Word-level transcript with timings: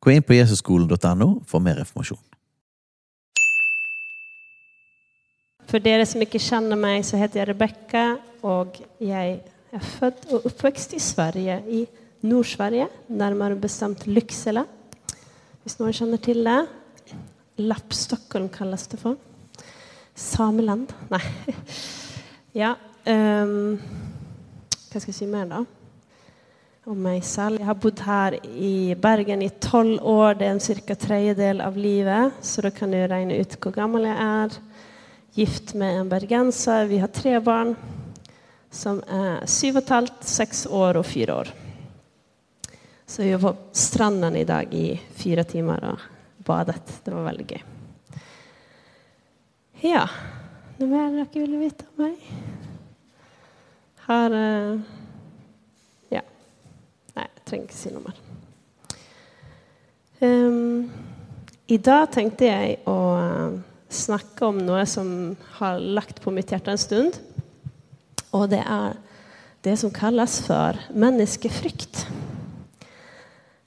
Gå 0.00 0.10
in 0.10 0.22
på 0.22 0.34
jesusskolan.no 0.34 1.42
för 1.46 1.58
mer 1.58 1.78
information. 1.78 2.18
För 5.66 5.86
er 5.86 6.04
som 6.04 6.20
inte 6.20 6.38
känner 6.38 6.76
mig 6.76 7.02
så 7.02 7.16
heter 7.16 7.38
jag 7.38 7.48
Rebecka 7.48 8.18
och 8.40 8.80
jag 8.98 9.26
är 9.26 9.40
född 9.80 10.14
och 10.30 10.46
uppväxt 10.46 10.94
i 10.94 11.00
Sverige, 11.00 11.60
i 11.60 11.86
Nordsverige, 12.20 12.88
närmare 13.06 13.54
bestämt 13.54 14.06
Lycksele. 14.06 14.64
Om 15.64 15.70
någon 15.78 15.92
känner 15.92 16.16
till 16.16 16.44
det. 16.44 16.66
Lappstockholm 17.56 18.48
kallas 18.48 18.86
det 18.86 18.96
för. 18.96 19.16
Sameland. 20.14 20.92
Nej. 21.08 21.22
Ja. 22.52 22.74
Um, 23.04 23.80
vad 24.92 25.02
ska 25.02 25.08
jag 25.08 25.14
säga 25.14 25.30
mer 25.30 25.46
då? 25.46 25.64
Och 26.88 26.96
mig. 26.96 27.22
Jag 27.36 27.60
har 27.60 27.74
bott 27.74 27.98
här 27.98 28.46
i 28.46 28.94
Bergen 28.94 29.42
i 29.42 29.50
12 29.50 30.02
år. 30.02 30.34
Det 30.34 30.46
är 30.46 30.50
en 30.50 30.60
cirka 30.60 30.94
tredjedel 30.94 31.60
av 31.60 31.76
livet. 31.76 32.32
Så 32.40 32.62
då 32.62 32.70
kan 32.70 32.90
du 32.90 33.08
räkna 33.08 33.34
ut 33.34 33.66
hur 33.66 33.70
gammal 33.70 34.04
jag 34.04 34.16
är. 34.20 34.50
Gift 35.32 35.74
med 35.74 35.96
en 35.96 36.08
bergensare, 36.08 36.86
Vi 36.86 36.98
har 36.98 37.08
tre 37.08 37.40
barn 37.40 37.76
som 38.70 39.02
är 39.10 39.46
sju 39.46 39.70
och 39.70 39.82
ett 39.82 39.88
halvt, 39.88 40.24
sex 40.24 40.66
år 40.66 40.96
och 40.96 41.06
fyra 41.06 41.36
år. 41.36 41.48
Så 43.06 43.22
vi 43.22 43.34
var 43.34 43.52
på 43.52 43.58
stranden 43.72 44.36
idag 44.36 44.66
i 44.70 45.00
fyra 45.14 45.44
timmar 45.44 45.84
och 45.92 45.98
badat. 46.44 47.00
Det 47.04 47.10
var 47.10 47.22
väldigt 47.22 47.48
kul. 47.48 47.62
Ja, 49.80 50.08
något 50.76 50.88
mer 50.88 51.26
dere 51.32 51.46
vill 51.46 51.56
veta 51.56 51.84
om 51.96 52.04
mig? 52.04 52.16
Har 53.96 54.30
eh, 54.30 54.80
trenger 57.48 57.68
ikke 57.68 57.78
si 57.80 57.92
noe 57.94 58.04
mer. 58.04 58.20
Ehm, 60.20 60.54
um, 60.54 60.90
I 61.68 61.76
dag 61.84 62.06
tenkte 62.14 62.46
jeg 62.48 62.78
å 62.88 62.96
eh, 63.20 63.56
snakke 63.92 64.46
om 64.48 64.56
noe 64.64 64.86
som 64.88 65.36
har 65.58 65.76
lagt 65.76 66.22
på 66.24 66.32
mitt 66.32 66.48
hjerte 66.48 66.72
en 66.72 66.80
stund. 66.80 67.18
Og 68.32 68.46
det 68.48 68.62
er 68.64 68.96
det 69.66 69.74
som 69.76 69.92
kalles 69.92 70.38
for 70.46 70.78
menneskefrykt. 70.96 72.06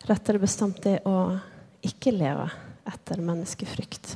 Rettere 0.09 0.42
bestemt 0.42 0.82
det 0.82 0.98
å 1.06 1.38
ikke 1.86 2.14
leve 2.16 2.50
etter 2.90 3.22
menneskefrykt. 3.22 4.16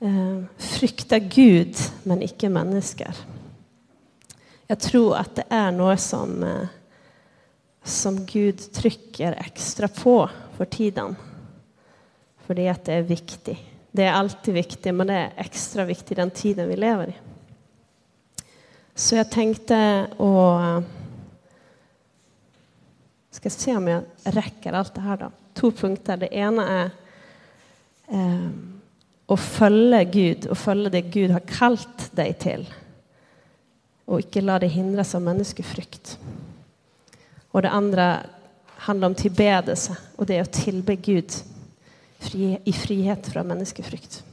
Uh, 0.00 0.08
ehm, 0.08 0.42
frykte 0.56 1.20
Gud, 1.20 1.76
men 2.08 2.24
ikke 2.24 2.48
mennesker. 2.48 3.24
Jeg 4.70 4.82
tror 4.88 5.18
at 5.20 5.36
det 5.36 5.46
er 5.52 5.68
noe 5.76 5.98
som, 6.00 6.38
uh, 6.40 6.79
som 7.82 8.26
Gud 8.26 8.72
trycker 8.72 9.32
extra 9.32 9.88
på 9.88 10.30
för 10.56 10.64
tiden. 10.64 11.16
för 12.46 12.54
det 12.54 12.66
är 12.66 12.70
att 12.70 12.84
det 12.84 12.92
är 12.92 13.02
viktigt. 13.02 13.58
Det 13.90 14.04
är 14.04 14.12
alltid 14.12 14.54
viktigt, 14.54 14.94
men 14.94 15.06
det 15.06 15.14
är 15.14 15.32
extra 15.36 15.84
viktigt 15.84 16.16
den 16.16 16.30
tiden 16.30 16.68
vi 16.68 16.76
lever 16.76 17.08
i. 17.08 17.14
Så 18.94 19.16
jag 19.16 19.30
tänkte 19.30 20.06
att... 20.18 20.84
Ska 23.30 23.50
se 23.50 23.76
om 23.76 23.88
jag 23.88 24.02
räcker 24.24 24.72
allt 24.72 24.94
det 24.94 25.00
här 25.00 25.16
då. 25.16 25.30
Två 25.54 25.70
punkter. 25.70 26.16
Det 26.16 26.34
ena 26.34 26.68
är 26.68 26.90
eh, 28.08 28.48
att 29.26 29.40
följa 29.40 30.04
Gud 30.04 30.46
och 30.46 30.58
följa 30.58 30.90
det 30.90 31.00
Gud 31.00 31.30
har 31.30 31.40
kallat 31.40 32.10
dig 32.10 32.34
till. 32.34 32.74
Och 34.04 34.20
inte 34.20 34.40
låta 34.40 34.58
dig 34.58 34.68
hindras 34.68 35.14
av 35.14 35.22
människofrykt. 35.22 36.18
Och 37.50 37.62
det 37.62 37.70
andra 37.70 38.20
handlar 38.66 39.08
om 39.08 39.14
tillbedelse 39.14 39.96
och 40.16 40.26
det 40.26 40.36
är 40.36 40.42
att 40.42 40.52
tillbe 40.52 40.96
Gud 40.96 41.30
i 42.64 42.72
frihet 42.72 43.26
från 43.26 43.46
människofrykt. 43.46 44.24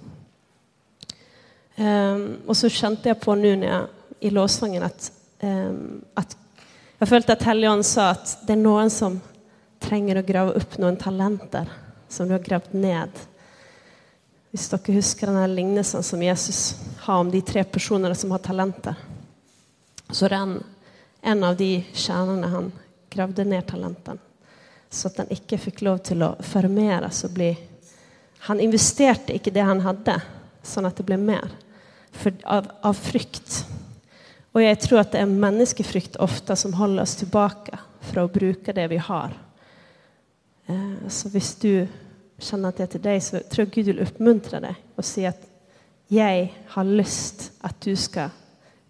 Ehm, 1.76 2.38
och 2.48 2.58
så 2.58 2.70
kände 2.70 3.02
jag 3.04 3.22
på 3.22 3.36
nu 3.36 3.56
när 3.56 3.68
jag, 3.68 3.88
i 4.20 4.30
lovsången 4.30 4.84
att, 4.84 5.12
ehm, 5.40 6.02
att 6.14 6.38
jag 6.98 7.10
följde 7.10 7.34
att 7.34 7.44
Helgon 7.44 7.84
sa 7.84 8.10
att 8.10 8.38
det 8.48 8.54
är 8.54 8.58
någon 8.58 8.90
som 8.90 9.22
tränger 9.80 10.16
att 10.16 10.26
gräva 10.26 10.52
upp 10.52 10.78
några 10.78 10.96
talenter 10.96 11.70
som 12.08 12.28
du 12.28 12.34
har 12.34 12.40
grävt 12.40 12.74
ned. 12.74 13.10
Hvis 14.52 14.70
dere 14.70 14.94
husker 14.94 15.28
den 15.28 15.36
här 15.36 15.48
lignelsen 15.48 16.04
som 16.04 16.24
Jesus 16.24 16.76
har 17.00 17.18
om 17.18 17.32
de 17.32 17.42
tre 17.42 17.64
personerna 17.64 18.16
som 18.16 18.32
har 18.32 18.38
talenter. 18.38 18.96
Så 20.10 20.26
är 20.26 20.30
det 20.30 20.36
en, 20.36 20.64
en 21.22 21.44
av 21.44 21.56
de 21.56 21.84
kärnorna 21.94 22.48
han 22.48 22.72
grävde 23.18 23.44
ner 23.44 23.62
talenten. 23.62 24.20
Så 24.90 25.08
att 25.08 25.16
den 25.16 25.30
inte 25.30 25.58
fick 25.58 25.82
lov 25.82 25.98
till 25.98 26.22
att 26.22 26.46
förmeras 26.46 27.24
och 27.24 27.30
bli 27.30 27.58
han 28.40 28.60
investerade 28.60 29.34
inte 29.34 29.52
det 29.52 29.62
han 29.62 29.80
hade, 29.80 30.22
så 30.64 30.86
att 30.86 30.96
det 30.96 31.04
blev 31.04 31.20
mer. 31.20 31.50
För, 32.12 32.34
av, 32.44 32.68
av 32.82 32.94
frykt. 32.94 33.66
Och 34.52 34.62
jag 34.62 34.80
tror 34.80 35.00
att 35.00 35.12
det 35.12 35.18
är 35.18 35.26
människofrykt 35.26 36.16
ofta 36.16 36.56
som 36.56 36.74
håller 36.74 37.04
oss 37.04 37.16
tillbaka 37.16 37.80
för 38.02 38.26
att 38.26 38.34
bruka 38.34 38.74
det 38.74 38.88
vi 38.88 38.98
har. 38.98 39.32
Eh, 40.66 41.08
så 41.08 41.28
om 41.28 41.42
du 41.62 41.88
känner 42.38 42.70
att 42.70 42.78
det 42.78 42.84
är 42.84 42.88
till 42.88 43.02
dig 43.02 43.22
så 43.22 43.40
tror 43.40 43.68
jag 43.68 43.70
Gud 43.70 43.86
vill 43.86 44.00
uppmuntra 44.00 44.60
dig 44.60 44.76
och 44.96 45.06
säga 45.06 45.30
att 45.30 45.48
jag 46.08 46.54
har 46.68 46.84
lust 46.84 47.52
att 47.62 47.82
du 47.82 47.96
ska 47.96 48.30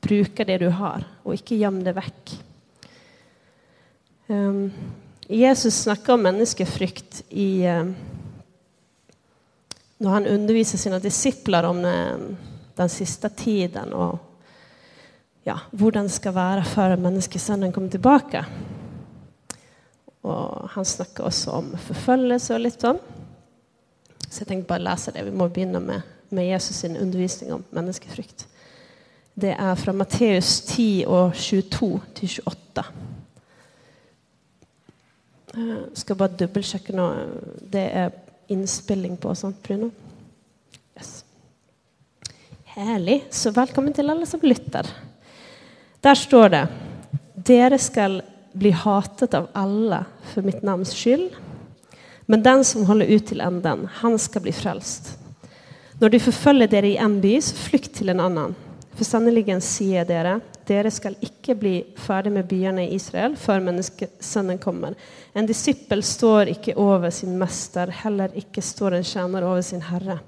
bruka 0.01 0.45
det 0.45 0.57
du 0.57 0.69
har 0.69 1.03
och 1.23 1.33
inte 1.33 1.55
gömma 1.55 1.83
det 1.83 1.93
väck. 1.93 2.43
Um, 4.29 4.71
Jesus 5.27 5.81
snackar 5.81 6.13
om 6.13 6.21
människofrykt 6.21 7.23
i 7.29 7.67
um, 7.67 7.95
när 9.97 10.09
han 10.09 10.27
undervisar 10.27 10.77
sina 10.77 10.99
discipler 10.99 11.63
om 11.63 11.85
ehm, 11.85 12.37
den 12.75 12.89
sista 12.89 13.29
tiden 13.29 13.93
och 13.93 14.19
ja, 15.43 15.59
hur 15.71 15.91
den 15.91 16.09
ska 16.09 16.31
vara 16.31 16.63
för 16.63 16.95
människosonen 16.95 17.73
kommer 17.73 17.89
tillbaka. 17.89 18.45
Och 20.21 20.69
han 20.69 20.85
snackar 20.85 21.23
också 21.23 21.51
om 21.51 21.77
förföljelse 21.77 22.53
och 22.53 22.59
lite 22.59 22.87
om. 22.87 22.97
Så 24.29 24.41
jag 24.41 24.47
tänkte 24.47 24.67
bara 24.67 24.77
läsa 24.77 25.11
det. 25.11 25.23
Vi 25.23 25.31
måste 25.31 25.65
börja 25.65 25.79
med, 25.79 26.01
med 26.29 26.47
Jesus 26.47 26.77
sin 26.77 26.97
undervisning 26.97 27.53
om 27.53 27.63
människofrykt. 27.69 28.47
Det 29.33 29.51
är 29.51 29.75
från 29.75 29.97
Matteus 29.97 30.61
10 30.61 31.05
och 31.05 31.35
22 31.35 31.99
till 32.13 32.29
28. 32.29 32.85
Jag 35.57 35.77
ska 35.93 36.15
bara 36.15 36.27
dubbelchecka 36.27 36.93
nu. 36.93 37.27
Det 37.69 37.89
är 37.89 38.11
inspelning 38.47 39.17
på 39.17 39.35
sånt, 39.35 39.63
Bruno? 39.63 39.91
Yes. 40.95 41.25
Härligt. 42.63 43.33
Så 43.33 43.51
välkommen 43.51 43.93
till 43.93 44.09
alla 44.09 44.25
som 44.25 44.39
lyssnar. 44.43 44.87
Där 45.99 46.15
står 46.15 46.49
det. 46.49 46.67
Dere 47.33 47.77
skall 47.77 48.21
bli 48.53 48.71
hatet 48.71 49.33
av 49.33 49.47
alla 49.53 50.05
för 50.23 50.41
mitt 50.41 50.61
namns 50.61 50.89
skull. 50.89 51.35
Men 52.21 52.43
den 52.43 52.65
som 52.65 52.85
håller 52.85 53.05
ut 53.05 53.27
till 53.27 53.41
änden, 53.41 53.89
han 53.93 54.19
ska 54.19 54.39
bli 54.39 54.51
frälst. 54.51 55.19
När 55.99 56.09
de 56.09 56.19
förföljer 56.19 56.67
dere 56.67 56.87
i 56.87 56.97
en 56.97 57.21
by, 57.21 57.41
så 57.41 57.55
flykt 57.55 57.95
till 57.95 58.09
en 58.09 58.19
annan. 58.19 58.55
För 58.97 59.05
sannerligen 59.05 59.61
säger 59.61 59.97
jag 59.97 60.07
dere, 60.07 60.39
dere 60.65 60.91
skall 60.91 61.15
icke 61.19 61.55
bli 61.55 61.85
färdiga 61.95 62.33
med 62.33 62.47
byarna 62.47 62.83
i 62.83 62.95
Israel 62.95 63.35
för 63.35 63.59
människosonen 63.59 64.57
kommer. 64.57 64.95
En 65.33 65.45
discipel 65.45 66.03
står 66.03 66.47
icke 66.47 66.73
över 66.73 67.09
sin 67.09 67.37
mästare, 67.37 67.91
heller 67.91 68.31
icke 68.33 68.61
står 68.61 68.91
en 68.91 69.03
tjänare 69.03 69.45
över 69.45 69.61
sin 69.61 69.81
herre. 69.81 70.19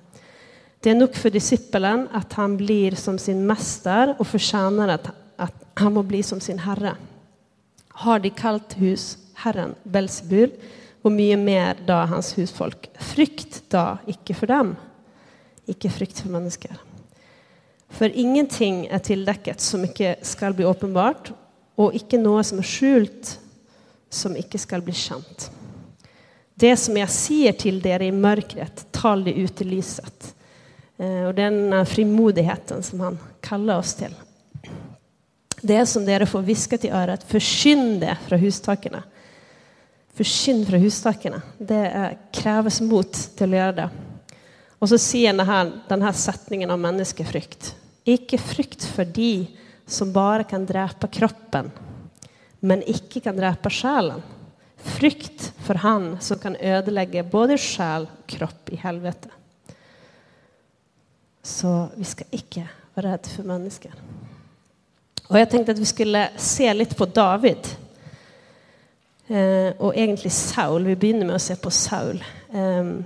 Det 0.80 0.90
är 0.90 0.96
nog 0.96 1.16
för 1.16 1.30
disciplen 1.30 2.08
att 2.12 2.34
han 2.34 2.58
blir 2.58 2.92
som 2.92 3.20
sin 3.20 3.48
mästare 3.48 4.16
och 4.20 4.28
för 4.28 4.38
tjänaren 4.38 4.90
att, 4.90 5.08
att 5.36 5.66
han 5.74 5.94
må 5.94 6.04
bli 6.04 6.24
som 6.24 6.40
sin 6.40 6.60
herre. 6.60 6.96
Har 7.88 8.20
de 8.20 8.30
kallt 8.30 8.78
hus 8.78 9.18
Herren 9.34 9.76
Belsebul 9.84 10.52
och 11.02 11.12
mycket 11.12 11.40
mer 11.40 11.78
då 11.86 11.94
hans 11.94 12.38
husfolk. 12.38 12.90
Frykt 13.00 13.64
då 13.68 13.98
icke 14.06 14.34
för 14.34 14.48
dem, 14.48 14.76
icke 15.66 15.90
frykt 15.90 16.20
för 16.20 16.30
människor. 16.30 16.89
För 17.90 18.12
ingenting 18.16 18.86
är 18.86 19.00
tildäcket 19.00 19.62
som 19.62 19.86
icke 19.86 20.16
skall 20.22 20.54
bli 20.54 20.66
uppenbart 20.66 21.32
och 21.76 21.96
icke 21.96 22.18
något 22.18 22.46
som 22.46 22.58
är 22.58 22.64
skjult 22.64 23.40
som 24.10 24.38
icke 24.38 24.58
skall 24.58 24.82
bli 24.82 24.94
känt. 24.94 25.52
Det 26.54 26.78
som 26.78 26.98
jag 26.98 27.10
säger 27.10 27.54
till 27.54 27.86
er 27.86 28.02
i 28.02 28.12
mörkret, 28.12 28.88
tal 28.92 29.24
det 29.24 29.34
ut 29.34 29.62
i 29.62 29.64
lyset. 29.64 30.36
Eh, 30.98 31.24
och 31.24 31.36
den 31.36 31.86
frimodigheten 31.86 32.84
som 32.84 33.00
han 33.00 33.20
kallar 33.42 33.78
oss 33.78 33.94
till. 33.94 34.16
Det 35.62 35.86
som 35.86 36.06
dere 36.06 36.26
får 36.26 36.42
viskat 36.42 36.86
i 36.86 36.90
örat, 36.90 37.24
försyn 37.24 38.00
det 38.00 38.18
från 38.28 38.40
hustakerna. 38.40 39.04
Försyn 40.14 40.66
från 40.66 40.80
hustaken. 40.80 41.42
Det 41.58 42.18
krävs 42.32 42.82
mot 42.82 43.14
till 43.14 43.54
att 43.54 43.60
göra 43.60 43.72
det. 43.72 43.90
Och 44.80 44.90
så 44.90 44.98
ser 44.98 45.34
ni 45.34 45.44
här, 45.44 45.72
den 45.88 46.02
här 46.02 46.12
sättningen 46.12 46.72
om 46.72 46.82
människofrykt. 46.82 47.76
Icke 48.04 48.38
frykt 48.38 48.84
för 48.84 49.06
de 49.06 49.48
som 49.86 50.14
bara 50.14 50.44
kan 50.44 50.66
dräpa 50.66 51.08
kroppen, 51.08 51.72
men 52.60 52.90
icke 52.90 53.20
kan 53.20 53.38
dräpa 53.38 53.70
själen. 53.70 54.22
Frykt 54.78 55.54
för 55.58 55.76
han 55.76 56.18
som 56.22 56.40
kan 56.40 56.56
ödelägga 56.56 57.24
både 57.24 57.58
själ 57.58 58.08
och 58.20 58.30
kropp 58.30 58.70
i 58.70 58.76
helvete. 58.76 59.30
Så 61.44 61.88
vi 61.96 62.04
ska 62.04 62.24
icke 62.32 62.68
vara 62.94 63.08
rädda 63.08 63.30
för 63.30 63.44
människor. 63.44 63.92
Och 65.28 65.40
jag 65.40 65.50
tänkte 65.50 65.72
att 65.72 65.80
vi 65.80 65.86
skulle 65.86 66.30
se 66.38 66.74
lite 66.74 66.96
på 66.96 67.06
David. 67.06 67.68
Eh, 69.28 69.74
och 69.78 69.96
egentligen 69.96 70.32
Saul. 70.32 70.86
Vi 70.86 70.96
börjar 70.96 71.26
med 71.26 71.36
att 71.36 71.42
se 71.42 71.56
på 71.56 71.72
Saul. 71.72 72.24
Ehm, 72.54 73.06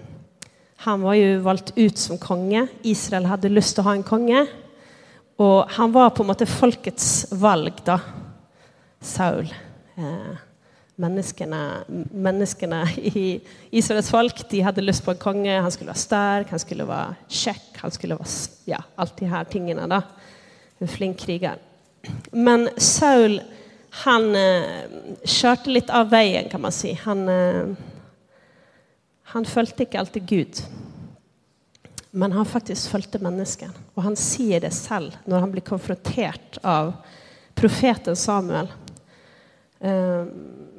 han 0.84 1.02
var 1.02 1.14
ju 1.14 1.38
valt 1.38 1.74
ut 1.76 1.98
som 1.98 2.18
konge. 2.18 2.68
Israel 2.82 3.26
hade 3.26 3.50
lust 3.50 3.80
att 3.80 3.86
ha 3.86 3.94
en 3.94 4.04
konge. 4.04 4.48
Och 5.36 5.66
han 5.70 5.92
var 5.92 6.10
på 6.10 6.24
något 6.24 6.50
folkets 6.50 7.28
valg 7.32 7.74
då, 7.84 8.00
Saul. 9.02 9.54
Eh, 9.96 10.36
människorna, 10.96 11.72
människorna 12.12 12.90
i 12.96 13.42
Israels 13.70 14.10
folk 14.10 14.50
de 14.50 14.62
hade 14.62 14.82
lust 14.82 15.06
på 15.06 15.12
en 15.12 15.18
konge. 15.18 15.60
Han 15.60 15.72
skulle 15.72 15.88
vara 15.88 15.96
stark, 15.96 16.48
han 16.50 16.60
skulle 16.60 16.84
vara 16.84 17.16
check, 17.28 17.64
han 17.76 17.92
skulle 17.92 18.16
vara 18.16 18.28
ja, 18.66 18.84
allt 18.96 19.18
de 19.18 19.26
här 19.26 19.44
tingen. 19.44 19.90
Då. 19.90 20.02
En 20.78 20.88
flink 20.88 21.20
krigare. 21.20 21.56
Men 22.32 22.70
Saul, 22.78 23.42
han 23.90 24.36
eh, 24.36 24.64
körde 25.24 25.70
lite 25.70 26.00
av 26.00 26.10
vägen 26.10 26.50
kan 26.50 26.62
man 26.62 26.72
säga. 26.72 26.98
Han, 27.04 27.30
eh, 27.30 27.66
han 29.34 29.46
följde 29.46 29.84
inte 29.84 30.00
alltid 30.00 30.26
Gud. 30.26 30.56
Men 32.12 32.32
han 32.32 32.46
faktiskt 32.46 32.88
följde 32.88 33.20
människan. 33.20 33.70
Och 33.94 34.04
han 34.04 34.16
säger 34.16 34.62
det 34.62 34.72
själv 34.72 35.18
när 35.26 35.40
han 35.40 35.52
blir 35.52 35.62
konfronterad 35.62 36.58
av 36.62 36.94
profeten 37.54 38.16
Samuel. 38.16 38.68
Ehm, 39.80 40.30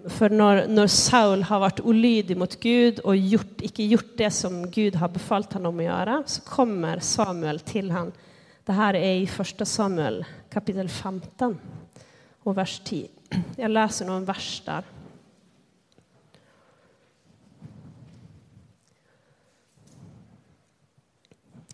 för 0.08 0.30
när, 0.30 0.68
när 0.68 0.86
Saul 0.86 1.42
har 1.42 1.60
varit 1.60 1.80
olydig 1.80 2.36
mot 2.36 2.60
Gud 2.60 2.98
och 2.98 3.16
gjort, 3.16 3.60
icke 3.60 3.82
gjort 3.82 4.16
det 4.16 4.30
som 4.30 4.70
Gud 4.70 4.96
har 4.96 5.08
befallt 5.08 5.52
honom 5.52 5.78
att 5.78 5.84
göra 5.84 6.22
så 6.26 6.42
kommer 6.42 6.98
Samuel 6.98 7.60
till 7.60 7.90
honom. 7.90 8.12
Det 8.64 8.72
här 8.72 8.94
är 8.94 9.14
i 9.14 9.26
första 9.26 9.64
Samuel 9.64 10.24
kapitel 10.50 10.88
15 10.88 11.58
och 12.42 12.58
vers 12.58 12.82
10. 12.84 13.08
Jag 13.56 13.70
läser 13.70 14.06
någon 14.06 14.24
vers 14.24 14.62
där. 14.64 14.84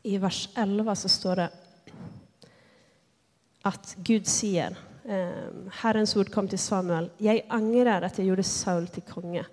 I 0.03 0.19
vers 0.19 0.49
11 0.55 0.95
så 0.95 1.09
står 1.09 1.37
det 1.37 1.51
att 3.63 3.95
Gud 3.99 4.27
säger 4.27 4.77
ehm, 5.09 5.71
Herrens 5.73 6.17
ord 6.17 6.33
kom 6.33 6.49
till 6.49 6.59
Samuel. 6.59 7.11
Jag 7.19 7.43
ångrar 7.51 8.03
att 8.03 8.19
jag 8.19 8.27
gjorde 8.27 8.43
Saul 8.43 8.89
till 8.89 9.03
konge, 9.03 9.47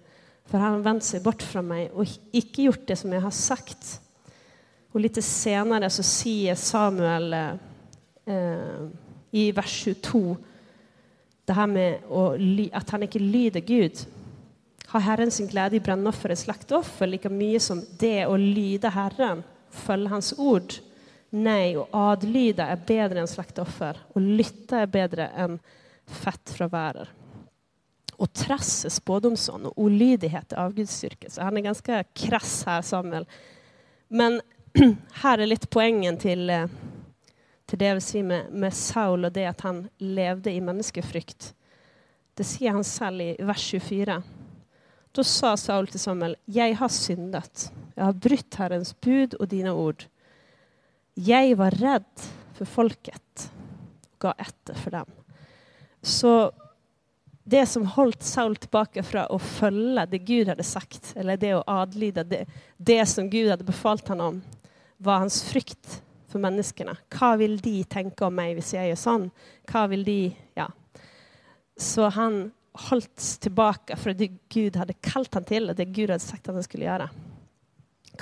för 0.45 0.57
han 0.57 0.73
har 0.73 0.79
vänt 0.79 1.03
sig 1.03 1.19
bort 1.19 1.41
från 1.41 1.67
mig 1.67 1.91
och 1.91 2.05
icke 2.31 2.61
gjort 2.61 2.87
det 2.87 2.95
som 2.95 3.13
jag 3.13 3.21
har 3.21 3.31
sagt. 3.31 4.01
Och 4.91 4.99
lite 4.99 5.21
senare 5.21 5.89
så 5.89 6.03
säger 6.03 6.55
Samuel 6.55 7.33
eh 8.25 8.57
i 9.31 9.51
vers 9.51 9.69
22 9.69 10.37
det 11.45 11.53
här 11.53 11.67
med 11.67 11.99
att 12.73 12.89
han 12.89 13.03
inte 13.03 13.19
lyder 13.19 13.59
Gud. 13.59 14.07
Har 14.85 14.99
Herren 14.99 15.31
sin 15.31 15.47
glädje 15.47 15.77
i 15.77 15.79
brännoffer 15.79 16.31
och 16.31 16.37
slaktoffer 16.37 17.07
lika 17.07 17.29
mycket 17.29 17.61
som 17.61 17.85
det 17.99 18.23
att 18.23 18.39
lyda 18.39 18.89
Herren, 18.89 19.43
följa 19.77 20.09
hans 20.09 20.33
ord? 20.37 20.73
Nej, 21.29 21.77
och 21.77 21.87
adlyda 21.91 22.67
är 22.67 22.75
bättre 22.75 23.19
än 23.19 23.27
slaktoffer 23.27 23.97
och 24.13 24.21
lytta 24.21 24.79
är 24.79 24.85
bättre 24.85 25.27
än 25.27 25.59
fett 26.05 26.49
från 26.49 26.69
världen. 26.69 27.07
Och 28.13 28.33
trass 28.33 28.85
är 28.85 28.89
spådomsson 28.89 29.65
och 29.65 29.73
olydighet 29.75 30.53
är 30.53 30.57
avgudsdyrkelse. 30.57 31.35
Så 31.35 31.41
han 31.41 31.57
är 31.57 31.61
ganska 31.61 32.03
krass 32.03 32.63
här, 32.65 32.81
Samuel. 32.81 33.25
Men 34.07 34.41
här 35.11 35.37
är 35.37 35.45
lite 35.45 35.67
poängen 35.67 36.17
till, 36.17 36.49
eh, 36.49 36.65
till 37.65 37.79
det 37.79 37.93
vi 37.93 38.01
ser 38.01 38.23
med, 38.23 38.51
med 38.51 38.73
Saul 38.73 39.25
och 39.25 39.31
det 39.31 39.45
att 39.45 39.61
han 39.61 39.89
levde 39.97 40.51
i 40.51 40.61
människofrykt. 40.61 41.55
Det 42.33 42.43
ser 42.43 42.69
han 42.69 42.83
själv 42.83 43.21
i 43.21 43.35
vers 43.39 43.59
24. 43.59 44.23
Då 45.17 45.23
sa 45.23 45.57
Saul 45.57 45.87
till 45.87 45.99
Samuel, 45.99 46.35
jag 46.45 46.75
har 46.75 46.89
syndat. 46.89 47.71
Jag 47.95 48.03
har 48.03 48.13
brytt 48.13 48.55
Herrens 48.55 49.01
bud 49.01 49.33
och 49.33 49.47
dina 49.47 49.73
ord. 49.73 50.03
Jag 51.13 51.55
var 51.55 51.71
rädd 51.71 52.03
för 52.53 52.65
folket 52.65 53.51
och 54.13 54.19
gav 54.19 54.33
efter 54.37 54.73
för 54.73 54.91
dem. 54.91 55.05
Så 56.01 56.51
det 57.43 57.65
som 57.65 57.85
hållit 57.85 58.23
Saul 58.23 58.55
tillbaka 58.55 59.03
från 59.03 59.21
att 59.21 59.41
följa 59.41 60.05
det 60.05 60.17
Gud 60.17 60.47
hade 60.47 60.63
sagt, 60.63 61.13
eller 61.15 61.37
det 61.37 61.53
att 61.53 61.63
adlyda 61.67 62.23
det, 62.23 62.45
det 62.77 63.05
som 63.05 63.29
Gud 63.29 63.49
hade 63.49 63.63
befallt 63.63 64.07
honom, 64.07 64.41
var 64.97 65.17
hans 65.17 65.43
frykt 65.43 66.03
för 66.27 66.39
människorna. 66.39 66.97
Vad 67.21 67.37
vill 67.37 67.59
de 67.59 67.83
tänka 67.83 68.27
om 68.27 68.35
mig 68.35 68.55
om 68.55 68.61
jag 68.73 68.87
gör 68.87 68.95
sån? 68.95 69.31
Vad 69.71 69.89
vill 69.89 70.03
de, 70.03 70.35
ja. 70.53 70.71
Så 71.77 72.09
han 72.09 72.51
hållits 72.77 73.37
tillbaka 73.37 73.95
för 73.95 74.13
det 74.13 74.27
Gud 74.49 74.75
hade 74.75 74.93
kallat 74.93 75.33
honom 75.33 75.45
till 75.45 75.69
och 75.69 75.75
det 75.75 75.85
Gud 75.85 76.09
hade 76.09 76.19
sagt 76.19 76.49
att 76.49 76.55
han 76.55 76.63
skulle 76.63 76.85
göra. 76.85 77.09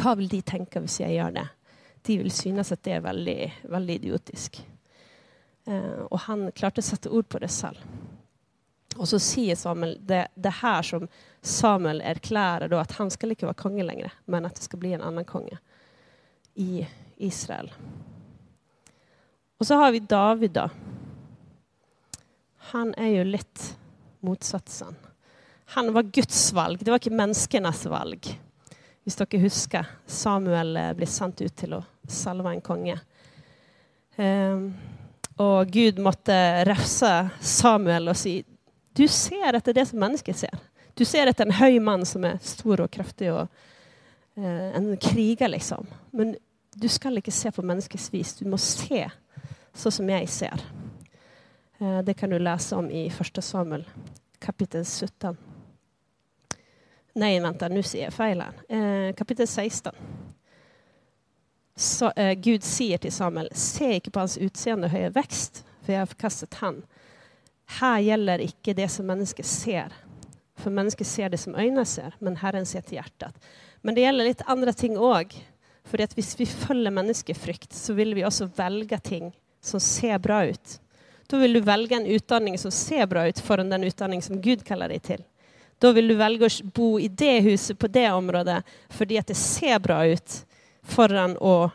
Vad 0.03 0.17
vill 0.17 0.27
de 0.27 0.41
tänka 0.41 0.79
om 0.79 0.87
jag 0.99 1.13
gör 1.13 1.31
det? 1.31 1.49
de 2.05 2.17
vill 2.17 2.31
synas 2.31 2.71
att 2.71 2.83
det 2.83 2.91
är 2.91 2.99
väldigt, 2.99 3.51
väldigt 3.61 4.03
idiotiskt. 4.03 4.65
Eh, 5.65 5.89
och 5.89 6.19
han 6.19 6.51
klarte 6.51 6.79
att 6.79 6.85
sätta 6.85 7.09
ord 7.09 7.29
på 7.29 7.39
det 7.39 7.47
själv. 7.47 7.85
Och 8.95 9.09
så 9.09 9.19
säger 9.19 9.55
Samuel 9.55 9.97
det, 10.01 10.27
det 10.35 10.49
här 10.49 10.81
som 10.81 11.07
Samuel 11.41 12.01
erklärar 12.01 12.67
då 12.67 12.77
att 12.77 12.91
han 12.91 13.11
ska 13.11 13.29
inte 13.29 13.45
vara 13.45 13.53
konge 13.53 13.83
längre, 13.83 14.11
men 14.25 14.45
att 14.45 14.55
det 14.55 14.61
ska 14.61 14.77
bli 14.77 14.93
en 14.93 15.01
annan 15.01 15.25
konge 15.25 15.57
i 16.53 16.87
Israel. 17.15 17.73
Och 19.57 19.67
så 19.67 19.75
har 19.75 19.91
vi 19.91 19.99
David 19.99 20.51
då. 20.51 20.69
Han 22.57 22.93
är 22.93 23.07
ju 23.07 23.23
lite 23.23 23.61
motsatsen. 24.25 24.95
Han 25.65 25.93
var 25.93 26.03
Guds 26.03 26.53
valg, 26.53 26.79
det 26.79 26.91
var 26.91 26.97
inte 26.97 27.09
människornas 27.09 27.85
valg. 27.85 28.39
Hvis 29.05 29.15
dere 29.21 29.39
husker, 29.39 29.85
Samuel 30.05 30.77
eh, 30.77 30.93
blir 30.93 31.07
sendt 31.07 31.41
ut 31.41 31.55
till 31.55 31.73
att 31.73 32.11
salve 32.11 32.49
en 32.49 32.61
konge. 32.61 32.99
Og 34.17 34.71
och 35.37 35.67
Gud 35.67 35.99
måtte 35.99 36.65
refse 36.65 37.29
Samuel 37.39 38.07
och 38.09 38.17
säga 38.17 38.43
du 38.93 39.07
ser 39.07 39.53
att 39.53 39.65
det 39.65 39.71
är 39.71 39.73
det 39.73 39.85
som 39.85 39.99
människor 39.99 40.33
ser. 40.33 40.57
Du 40.93 41.05
ser 41.05 41.27
att 41.27 41.37
det 41.37 41.43
är 41.43 41.45
en 41.45 41.51
hög 41.51 41.81
man 41.81 42.05
som 42.05 42.23
är 42.23 42.39
stor 42.41 42.81
och 42.81 42.91
kraftig 42.91 43.33
och 43.33 43.47
eh, 44.35 44.75
en 44.75 44.97
krigare 44.97 45.49
liksom. 45.49 45.87
Men 46.11 46.35
du 46.73 46.87
ska 46.87 47.09
inte 47.09 47.31
se 47.31 47.51
på 47.51 47.61
människors 47.61 48.13
vis, 48.13 48.35
du 48.35 48.45
måste 48.45 48.81
se 48.81 49.11
så 49.73 49.91
som 49.91 50.09
jag 50.09 50.29
ser. 50.29 50.61
Eh, 51.77 51.99
det 51.99 52.13
kan 52.13 52.29
du 52.29 52.39
läsa 52.39 52.77
om 52.77 52.91
i 52.91 53.09
första 53.09 53.41
Samuel 53.41 53.85
kapitel 54.39 54.85
17. 54.85 55.37
Nej, 57.13 57.39
vänta, 57.39 57.67
nu 57.67 57.83
ser 57.83 58.03
jag 58.03 58.13
fel 58.13 58.41
här. 58.41 59.07
Eh, 59.07 59.13
kapitel 59.13 59.47
16. 59.47 59.93
Så, 61.75 62.11
eh, 62.11 62.33
Gud 62.33 62.63
säger 62.63 62.97
till 62.97 63.11
Samuel, 63.11 63.49
se 63.51 63.93
inte 63.93 64.11
på 64.11 64.19
hans 64.19 64.37
utseende 64.37 64.85
och 64.85 64.91
höga 64.91 65.09
växt, 65.09 65.65
för 65.81 65.93
jag 65.93 66.01
har 66.01 66.05
förkastat 66.05 66.53
han. 66.53 66.85
Här 67.65 67.99
gäller 67.99 68.41
icke 68.41 68.73
det 68.73 68.89
som 68.89 69.05
människor 69.05 69.43
ser, 69.43 69.93
för 70.55 70.71
människor 70.71 71.05
ser 71.05 71.29
det 71.29 71.37
som 71.37 71.55
ögonen 71.55 71.85
ser, 71.85 72.15
men 72.19 72.35
Herren 72.35 72.65
ser 72.65 72.81
till 72.81 72.95
hjärtat. 72.95 73.45
Men 73.81 73.95
det 73.95 74.01
gäller 74.01 74.23
lite 74.23 74.43
andra 74.43 74.73
ting 74.73 74.97
också. 74.97 75.37
För 75.83 76.01
att 76.01 76.17
om 76.17 76.23
vi 76.37 76.45
följer 76.45 76.91
människofrykt 76.91 77.73
så 77.73 77.93
vill 77.93 78.15
vi 78.15 78.25
också 78.25 78.45
välja 78.45 78.99
ting 78.99 79.39
som 79.61 79.79
ser 79.79 80.19
bra 80.19 80.45
ut. 80.45 80.81
Då 81.27 81.37
vill 81.37 81.53
du 81.53 81.59
välja 81.59 81.97
en 81.97 82.05
utbildning 82.05 82.57
som 82.57 82.71
ser 82.71 83.05
bra 83.05 83.27
ut 83.27 83.39
före 83.39 83.63
den 83.63 83.83
utbildning 83.83 84.21
som 84.21 84.41
Gud 84.41 84.65
kallar 84.65 84.89
dig 84.89 84.99
till. 84.99 85.23
Då 85.79 85.91
vill 85.91 86.07
du 86.07 86.15
välja 86.15 86.45
att 86.45 86.61
bo 86.61 86.99
i 86.99 87.07
det 87.07 87.39
huset 87.39 87.79
på 87.79 87.87
det 87.87 88.11
området 88.11 88.65
för 88.89 89.19
att 89.19 89.27
det 89.27 89.35
ser 89.35 89.79
bra 89.79 90.05
ut 90.05 90.45
föran 90.83 91.37
och 91.37 91.69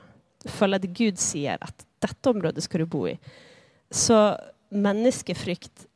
följa 0.45 0.79
det 0.79 0.89
Gud 0.89 1.19
säger 1.19 1.59
att 1.61 1.87
detta 1.99 2.31
område 2.31 2.61
ska 2.61 2.79
du 2.79 2.85
bo 2.85 3.09
i. 3.09 3.19
Så 3.91 4.37
människofrykt 4.69 5.87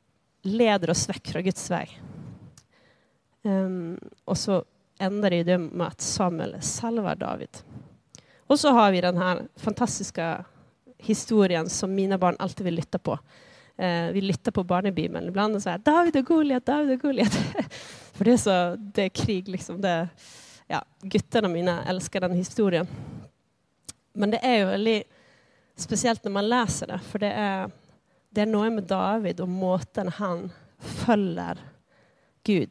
leder 0.43 0.91
oss 0.91 1.09
väck 1.09 1.29
från 1.29 1.43
Guds 1.43 1.71
väg. 1.71 2.01
Um, 3.43 4.01
och 4.25 4.39
så 4.39 4.65
ändar 4.99 5.31
det 5.31 5.37
ju 5.37 5.45
det 5.45 5.59
med 5.59 5.87
att 5.87 6.01
Samuel 6.01 6.63
salvar 6.63 7.15
David. 7.17 7.59
Och 8.47 8.61
så 8.61 8.69
har 8.69 8.93
vi 8.93 9.01
den 9.01 9.17
här 9.17 9.49
fantastiska 9.57 10.45
historien 11.05 11.71
som 11.71 11.95
mina 11.95 12.19
barn 12.19 12.37
alltid 12.39 12.65
vill 12.65 12.75
lyssna 12.75 12.99
på. 12.99 13.19
Eh, 13.77 14.13
vi 14.13 14.21
lyssnar 14.21 14.51
på 14.51 14.65
barnebibeln 14.65 15.29
ibland 15.29 15.57
och 15.57 15.63
säger 15.63 15.79
David 15.79 16.17
och 16.17 16.25
Goliat, 16.25 16.67
David 16.67 16.91
och 16.91 17.01
Goliat. 17.01 17.33
För 18.13 18.25
det 18.25 18.33
är 18.33 18.37
så, 18.37 18.77
det 18.77 19.03
är 19.03 19.09
krig 19.09 19.49
liksom. 19.49 19.81
Det, 19.81 20.09
ja, 20.67 20.85
gutterna 21.01 21.49
mina 21.49 21.85
älskar 21.85 22.21
den 22.21 22.33
historien. 22.33 22.87
Men 24.13 24.31
det 24.31 24.39
är 24.39 24.59
ju 24.59 24.65
väldigt 24.65 25.03
speciellt 25.77 26.25
när 26.25 26.31
man 26.31 26.49
läser 26.49 26.87
det, 26.87 26.99
för 26.99 27.19
det 27.19 27.33
är, 27.33 27.71
det 28.31 28.41
är 28.41 28.47
något 28.47 28.73
med 28.73 28.85
David 28.85 29.41
och 29.41 29.49
måten 29.49 30.09
han 30.09 30.51
följer 30.79 31.59
Gud 32.43 32.71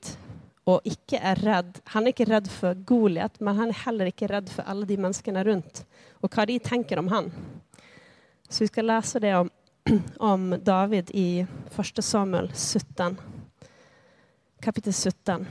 och 0.64 0.82
icke 0.84 1.18
är 1.18 1.36
rädd. 1.36 1.80
Han 1.84 2.04
är 2.04 2.08
inte 2.08 2.26
rädd 2.26 2.52
för 2.52 2.74
Goliat, 2.74 3.40
men 3.40 3.56
han 3.56 3.70
är 3.70 3.74
heller 3.74 4.06
inte 4.06 4.28
rädd 4.28 4.50
för 4.50 4.64
alla 4.64 4.86
de 4.86 4.98
människorna 4.98 5.44
runt 5.44 5.86
och 6.12 6.38
vad 6.38 6.48
de 6.48 6.60
tänker 6.60 7.00
om 7.00 7.08
han. 7.08 7.32
Så 8.54 8.64
vi 8.64 8.68
ska 8.68 8.82
läsa 8.82 9.20
det 9.20 9.36
om, 9.36 9.50
om 10.18 10.60
David 10.64 11.12
i 11.14 11.46
första 11.70 12.02
Samuel 12.02 12.52
17, 12.54 13.22
kapitel 14.62 14.94
17. 14.94 15.48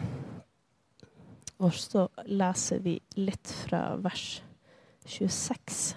Och 1.56 1.75
så 1.75 2.09
läser 2.25 2.78
vi 2.78 3.00
lite 3.14 3.52
från 3.52 4.02
vers 4.02 4.42
26. 5.04 5.97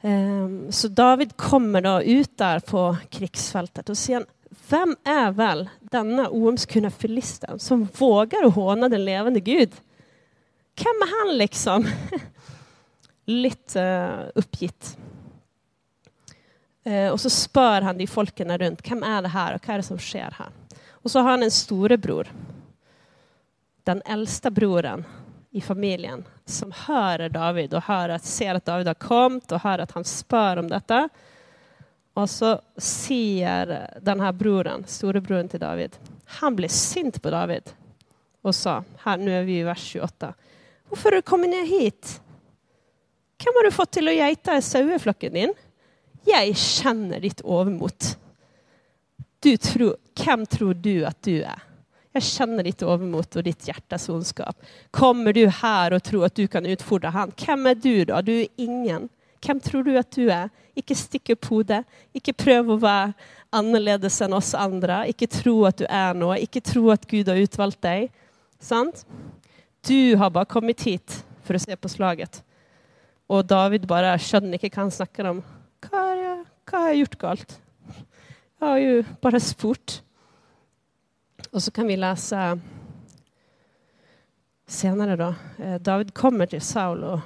Ehm, 0.00 0.72
så 0.72 0.88
David 0.88 1.36
kommer 1.36 1.80
då 1.80 2.02
ut 2.02 2.38
där 2.38 2.60
på 2.60 2.96
krigsfältet 3.10 3.88
och 3.88 3.98
säger 3.98 4.26
vem 4.68 4.96
är 5.04 5.30
väl 5.30 5.68
denna 5.80 6.30
oomskurna 6.30 6.90
filisten 6.90 7.58
som 7.58 7.88
vågar 7.98 8.50
håna 8.50 8.88
den 8.88 9.04
levande 9.04 9.40
Gud? 9.40 9.72
Vem 10.76 10.86
är 10.86 11.26
han 11.26 11.38
liksom? 11.38 11.86
Lite 13.24 13.82
eh, 13.82 14.30
uppgitt. 14.34 14.98
Eh, 16.84 17.10
och 17.10 17.20
så 17.20 17.30
spör 17.30 17.82
han 17.82 17.98
de 17.98 18.06
folken 18.06 18.58
runt, 18.58 18.82
vem 18.82 19.02
är 19.02 19.22
det 19.22 19.28
här 19.28 19.54
och 19.54 19.68
vad 19.68 19.74
är 19.74 19.78
det 19.78 19.82
som 19.82 19.98
sker 19.98 20.34
här? 20.38 20.48
Och 20.90 21.10
så 21.10 21.20
har 21.20 21.30
han 21.30 21.42
en 21.42 21.50
storebror, 21.50 22.32
den 23.82 24.02
äldsta 24.04 24.50
broren 24.50 25.04
i 25.50 25.60
familjen, 25.60 26.24
som 26.44 26.72
hör 26.76 27.28
David 27.28 27.74
och 27.74 27.82
hör 27.82 28.08
att, 28.08 28.24
ser 28.24 28.54
att 28.54 28.64
David 28.64 28.86
har 28.86 28.94
kommit 28.94 29.52
och 29.52 29.60
hör 29.60 29.78
att 29.78 29.92
han 29.92 30.04
spör 30.04 30.56
om 30.56 30.68
detta. 30.68 31.08
Och 32.14 32.30
så 32.30 32.60
säger 32.76 33.90
den 34.02 34.20
här 34.20 34.32
broren, 34.32 34.84
storebroren 34.86 35.48
till 35.48 35.60
David, 35.60 35.96
han 36.24 36.56
blev 36.56 36.68
sint 36.68 37.22
på 37.22 37.30
David 37.30 37.74
och 38.42 38.54
sa, 38.54 38.84
här 38.98 39.16
nu 39.16 39.38
är 39.38 39.42
vi 39.42 39.58
i 39.58 39.62
vers 39.62 39.82
28, 39.82 40.34
varför 40.88 41.10
har 41.10 41.16
du 41.16 41.22
kommit 41.22 41.50
ner 41.50 41.66
hit? 41.66 42.20
Vem 43.44 43.52
har 43.54 43.64
du 43.64 43.70
fått 43.70 43.90
till 43.90 44.08
att 44.08 44.14
i 44.58 44.62
saueflocken 44.62 45.32
din? 45.32 45.54
Jag 46.24 46.56
känner 46.56 47.20
ditt 47.20 47.40
övermod. 47.40 47.92
Du 49.40 49.56
tror, 49.56 49.96
vem 50.26 50.46
tror 50.46 50.74
du 50.74 51.04
att 51.04 51.22
du 51.22 51.42
är? 51.42 51.62
Jag 52.12 52.22
känner 52.22 52.64
ditt 52.64 52.82
övermod 52.82 53.36
och 53.36 53.42
ditt 53.42 53.68
hjärtas 53.68 54.08
ondskap. 54.08 54.62
Kommer 54.90 55.32
du 55.32 55.48
här 55.48 55.92
och 55.92 56.02
tror 56.02 56.24
att 56.24 56.34
du 56.34 56.46
kan 56.46 56.66
utfordra 56.66 57.10
han? 57.10 57.32
Vem 57.46 57.66
är 57.66 57.74
du 57.74 58.04
då? 58.04 58.20
Du 58.20 58.40
är 58.40 58.46
ingen. 58.56 59.08
Vem 59.46 59.60
tror 59.60 59.84
du 59.84 59.98
att 59.98 60.10
du 60.10 60.30
är? 60.30 60.50
Ikke 60.74 60.94
stikk 60.94 61.30
upp 61.30 61.44
hodet. 61.44 61.86
Ikke 62.12 62.32
prøv 62.32 62.70
att 62.70 62.80
vara 62.80 63.12
annorlunda 63.50 64.10
än 64.20 64.32
oss 64.32 64.54
andra. 64.54 65.06
Ikke 65.06 65.26
tro 65.26 65.66
att 65.66 65.76
du 65.76 65.84
är 65.84 66.14
något. 66.14 66.38
Ikke 66.38 66.60
tro 66.60 66.90
att 66.90 67.06
Gud 67.06 67.28
har 67.28 67.36
utvalt 67.36 67.82
dig. 67.82 68.10
Sant? 68.60 69.06
Du 69.86 70.16
har 70.16 70.30
bara 70.30 70.44
kommit 70.44 70.82
hit 70.82 71.24
för 71.42 71.54
att 71.54 71.62
se 71.62 71.76
på 71.76 71.88
slaget. 71.88 72.44
Och 73.26 73.44
David 73.44 73.86
bara 73.86 74.18
skjønner 74.18 74.58
inte 74.58 74.68
hva 74.68 74.82
han 74.82 74.90
snakker 74.90 75.24
om. 75.24 75.42
Hva 75.84 76.00
har, 76.00 76.16
jeg, 76.16 76.38
hva 76.70 76.80
har 76.80 76.92
jeg 76.92 77.02
gjort 77.02 77.18
galt? 77.18 77.60
Jag 78.58 78.66
har 78.66 78.78
ju 78.78 79.04
bara 79.20 79.40
spurt. 79.40 80.02
Och 81.50 81.62
så 81.62 81.70
kan 81.70 81.86
vi 81.86 81.96
läsa 81.96 82.58
senare 84.66 85.16
då. 85.16 85.34
Eh, 85.64 85.80
David 85.80 86.14
kommer 86.14 86.46
till 86.46 86.60
Saul 86.60 87.04
och 87.04 87.20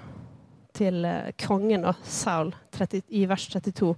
till 0.72 1.04
eh, 1.04 1.12
kungen 1.36 1.82
då, 1.82 1.94
Saul 2.02 2.56
30, 2.70 3.02
i 3.08 3.26
vers 3.26 3.48
32 3.48 3.96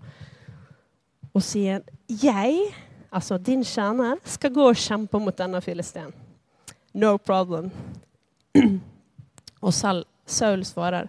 och 1.33 1.45
säger 1.45 1.83
jag, 2.07 2.75
alltså 3.09 3.39
din 3.39 3.65
tjänare, 3.65 4.19
ska 4.25 4.49
gå 4.49 4.63
och 4.63 4.77
kämpa 4.77 5.19
mot 5.19 5.37
denna 5.37 5.61
filisten. 5.61 6.13
No 6.93 7.19
problem. 7.19 7.71
och 9.61 9.75
Saul, 9.75 10.05
Saul 10.27 10.65
svarar 10.65 11.09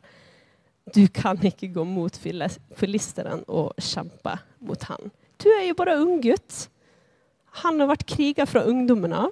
du 0.86 1.08
kan 1.08 1.46
inte 1.46 1.68
gå 1.68 1.84
mot 1.84 2.18
filisteren 2.76 3.44
och 3.44 3.74
kämpa 3.78 4.40
mot 4.60 4.84
han. 4.84 5.10
Du 5.38 5.60
är 5.60 5.66
ju 5.66 5.74
bara 5.74 5.94
unggutt. 5.94 6.70
Han 7.46 7.80
har 7.80 7.88
varit 7.88 8.06
krigare 8.06 8.48
från 8.48 8.64
ungdomarna. 8.64 9.32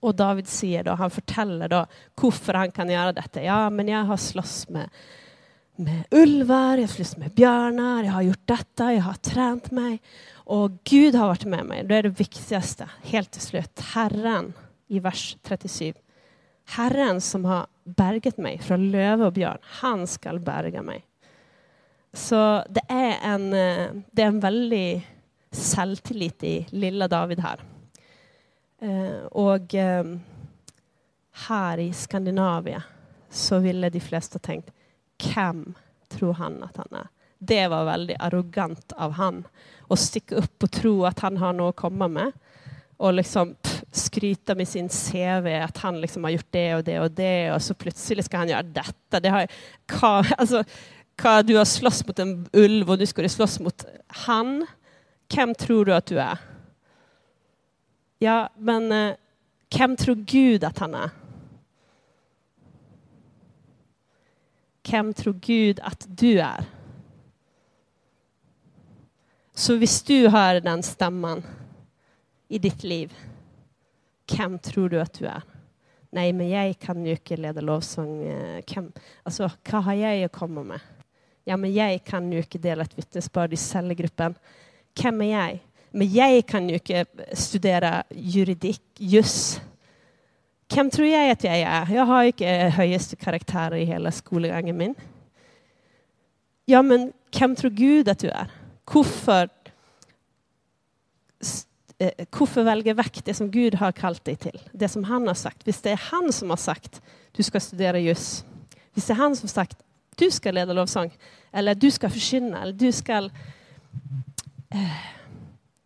Och 0.00 0.14
David 0.14 0.48
säger 0.48 0.84
då, 0.84 0.92
han 0.92 1.10
berättar 1.10 1.68
då 1.68 1.86
varför 2.14 2.54
han 2.54 2.70
kan 2.70 2.90
göra 2.90 3.12
detta. 3.12 3.42
Ja, 3.42 3.70
men 3.70 3.88
jag 3.88 4.04
har 4.04 4.16
slåss 4.16 4.68
med, 4.68 4.90
med 5.76 6.04
ulvar, 6.10 6.74
jag 6.74 6.82
har 6.82 6.86
slåss 6.86 7.16
med 7.16 7.30
björnar, 7.30 8.04
jag 8.04 8.12
har 8.12 8.22
gjort 8.22 8.46
detta, 8.46 8.92
jag 8.92 9.02
har 9.02 9.14
tränat 9.14 9.70
mig. 9.70 10.02
Och 10.32 10.70
Gud 10.84 11.14
har 11.14 11.26
varit 11.26 11.44
med 11.44 11.66
mig. 11.66 11.84
Det 11.84 11.94
är 11.94 12.02
det 12.02 12.08
viktigaste, 12.08 12.88
helt 13.02 13.30
till 13.30 13.40
slut. 13.40 13.80
Herren 13.80 14.52
i 14.88 15.00
vers 15.00 15.36
37. 15.42 15.92
Herren 16.64 17.20
som 17.20 17.44
har 17.44 17.66
bergat 17.84 18.36
mig 18.36 18.58
från 18.58 18.90
löve 18.90 19.24
och 19.24 19.32
björn, 19.32 19.58
han 19.60 20.06
skall 20.06 20.40
berga 20.40 20.82
mig. 20.82 21.06
Så 22.12 22.64
det 22.68 22.82
är 22.88 23.16
en, 23.22 23.52
eh, 23.52 23.90
det 24.10 24.22
är 24.22 24.26
en 24.26 24.40
väldigt 24.40 25.02
självtillit 25.50 26.44
i 26.44 26.66
lilla 26.70 27.08
David 27.08 27.40
här. 27.40 27.60
Eh, 28.80 29.24
och 29.24 29.74
eh, 29.74 30.04
här 31.32 31.78
i 31.78 31.92
Skandinavien 31.92 32.82
så 33.30 33.58
ville 33.58 33.90
de 33.90 34.00
flesta 34.00 34.38
tänkt, 34.38 34.70
vem 35.34 35.74
tror 36.08 36.32
han 36.32 36.62
att 36.62 36.76
han 36.76 36.88
är? 36.92 37.08
Det 37.38 37.68
var 37.68 37.84
väldigt 37.84 38.20
arrogant 38.20 38.92
av 38.92 39.10
han 39.10 39.46
att 39.88 39.98
sticka 39.98 40.34
upp 40.34 40.62
och 40.62 40.70
tro 40.70 41.04
att 41.04 41.18
han 41.18 41.36
har 41.36 41.52
något 41.52 41.74
att 41.74 41.80
komma 41.80 42.08
med 42.08 42.32
och 42.96 43.12
liksom 43.12 43.54
pff, 43.54 43.84
skryta 43.92 44.54
med 44.54 44.68
sin 44.68 44.88
CV 44.88 45.46
att 45.46 45.78
han 45.78 46.00
liksom 46.00 46.24
har 46.24 46.30
gjort 46.30 46.46
det 46.50 46.74
och 46.74 46.84
det 46.84 47.00
och 47.00 47.10
det 47.10 47.52
och 47.52 47.62
så 47.62 47.74
plötsligt 47.74 48.24
ska 48.24 48.36
han 48.36 48.48
göra 48.48 48.62
detta. 48.62 49.20
Det 49.20 49.28
har, 49.28 49.48
alltså, 50.38 50.64
du 51.44 51.56
har 51.56 51.64
slåss 51.64 52.06
mot 52.06 52.18
en 52.18 52.48
ulv 52.52 52.90
och 52.90 52.98
nu 52.98 53.06
ska 53.06 53.22
du 53.22 53.28
slåss 53.28 53.60
mot 53.60 53.84
han. 54.06 54.66
Vem 55.36 55.54
tror 55.54 55.84
du 55.84 55.94
att 55.94 56.06
du 56.06 56.18
är? 56.18 56.38
Ja, 58.18 58.50
men 58.56 58.92
eh, 58.92 59.14
vem 59.78 59.96
tror 59.96 60.14
Gud 60.14 60.64
att 60.64 60.78
han 60.78 60.94
är? 60.94 61.10
Vem 64.90 65.14
tror 65.14 65.34
Gud 65.34 65.80
att 65.80 66.04
du 66.08 66.40
är? 66.40 66.64
Så 69.54 69.74
visst 69.74 70.06
du 70.06 70.28
hör 70.28 70.60
den 70.60 70.82
stämman 70.82 71.42
i 72.54 72.58
ditt 72.58 72.82
liv, 72.82 73.14
vem 74.38 74.58
tror 74.58 74.88
du 74.88 75.00
att 75.00 75.12
du 75.12 75.26
är? 75.26 75.42
Nej, 76.10 76.32
men 76.32 76.48
jag 76.48 76.78
kan 76.78 77.06
ju 77.06 77.10
inte 77.10 77.36
leda 77.36 77.60
lovsång. 77.60 78.26
Eh, 78.26 78.62
vem? 78.74 78.92
alltså, 79.22 79.50
vad 79.70 79.84
har 79.84 79.94
jag 79.94 80.24
att 80.24 80.32
komma 80.32 80.62
med? 80.62 80.80
Ja, 81.44 81.56
men 81.56 81.74
jag 81.74 82.04
kan 82.04 82.32
ju 82.32 82.38
inte 82.38 82.58
dela 82.58 82.82
ett 82.82 82.98
vittnesbörd 82.98 83.52
i 83.52 83.56
cellgruppen. 83.56 84.34
Vem 85.02 85.22
är 85.22 85.40
jag? 85.40 85.58
Men 85.90 86.12
jag 86.12 86.46
kan 86.46 86.68
ju 86.68 86.74
inte 86.74 87.04
studera 87.32 88.04
juridik, 88.10 88.82
just. 88.98 89.62
Vem 90.74 90.90
tror 90.90 91.08
jag 91.08 91.30
att 91.30 91.44
jag 91.44 91.58
är? 91.58 91.94
Jag 91.94 92.04
har 92.04 92.24
inte 92.24 92.46
högsta 92.46 93.16
karaktär 93.16 93.74
i 93.74 93.84
hela 93.84 94.12
skolgången 94.12 94.76
min. 94.76 94.94
Ja, 96.64 96.82
men 96.82 97.12
vem 97.38 97.56
tror 97.56 97.70
Gud 97.70 98.08
att 98.08 98.18
du 98.18 98.28
är? 98.28 98.46
Varför, 98.84 99.48
eh, 102.06 102.26
varför 102.30 102.62
välja 102.62 102.94
väck 102.94 103.24
det 103.24 103.34
som 103.34 103.50
Gud 103.50 103.74
har 103.74 103.92
kallat 103.92 104.24
dig 104.24 104.36
till? 104.36 104.60
Det 104.72 104.88
som 104.88 105.04
han 105.04 105.26
har 105.26 105.34
sagt. 105.34 105.58
Visst 105.64 105.82
det 105.82 105.90
är 105.90 106.00
han 106.10 106.32
som 106.32 106.50
har 106.50 106.56
sagt 106.56 107.02
du 107.32 107.42
ska 107.42 107.60
studera 107.60 107.98
juss. 107.98 108.44
Visst 108.94 109.10
är 109.10 109.14
han 109.14 109.36
som 109.36 109.46
har 109.46 109.48
sagt 109.48 109.78
du 110.16 110.30
ska 110.30 110.50
leda 110.50 110.72
lovsång. 110.72 111.10
Eller 111.52 111.74
du 111.74 111.90
ska 111.90 112.10
forkynne, 112.10 112.62
Eller 112.62 112.72
du 112.72 112.92
ska 112.92 113.16
eh, 114.70 114.90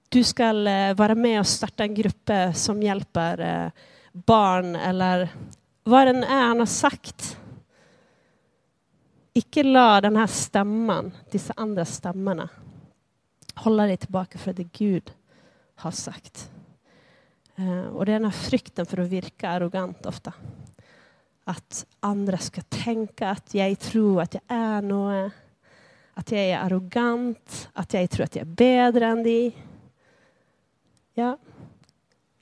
du 0.08 0.24
ska 0.24 0.68
eh, 0.68 0.94
vara 0.94 1.14
med 1.14 1.40
och 1.40 1.46
starta 1.46 1.82
en 1.82 1.94
grupp 1.94 2.30
som 2.54 2.82
hjälper 2.82 3.40
eh, 3.40 3.70
barn 4.12 4.76
eller 4.76 5.28
vad 5.84 6.06
den 6.06 6.24
är 6.24 6.46
han 6.46 6.58
har 6.58 6.66
sagt. 6.66 7.38
Ikke 9.34 9.62
la 9.62 10.00
den 10.00 10.16
här 10.16 10.26
stämman, 10.26 11.12
dessa 11.30 11.54
andra 11.56 11.84
stämmorna, 11.84 12.48
hålla 13.54 13.86
dig 13.86 13.96
tillbaka 13.96 14.38
för 14.38 14.52
det 14.52 14.72
Gud 14.72 15.12
har 15.78 15.90
sagt. 15.90 16.50
Eh, 17.56 17.80
och 17.80 18.06
det 18.06 18.12
är 18.12 18.14
den 18.20 18.24
här 18.24 18.30
frykten 18.30 18.86
för 18.86 18.98
att 18.98 19.08
virka 19.08 19.48
arrogant 19.48 20.06
ofta. 20.06 20.32
Att 21.44 21.86
andra 22.00 22.38
ska 22.38 22.62
tänka 22.62 23.30
att 23.30 23.54
jag 23.54 23.78
tror 23.78 24.22
att 24.22 24.34
jag 24.34 24.42
är 24.48 24.82
något. 24.82 25.32
Att 26.14 26.32
jag 26.32 26.40
är 26.40 26.58
arrogant, 26.58 27.68
att 27.72 27.94
jag 27.94 28.10
tror 28.10 28.24
att 28.24 28.36
jag 28.36 28.42
är 28.42 28.46
bättre 28.92 29.06
än 29.06 29.22
de. 29.22 29.52
Ja, 31.14 31.38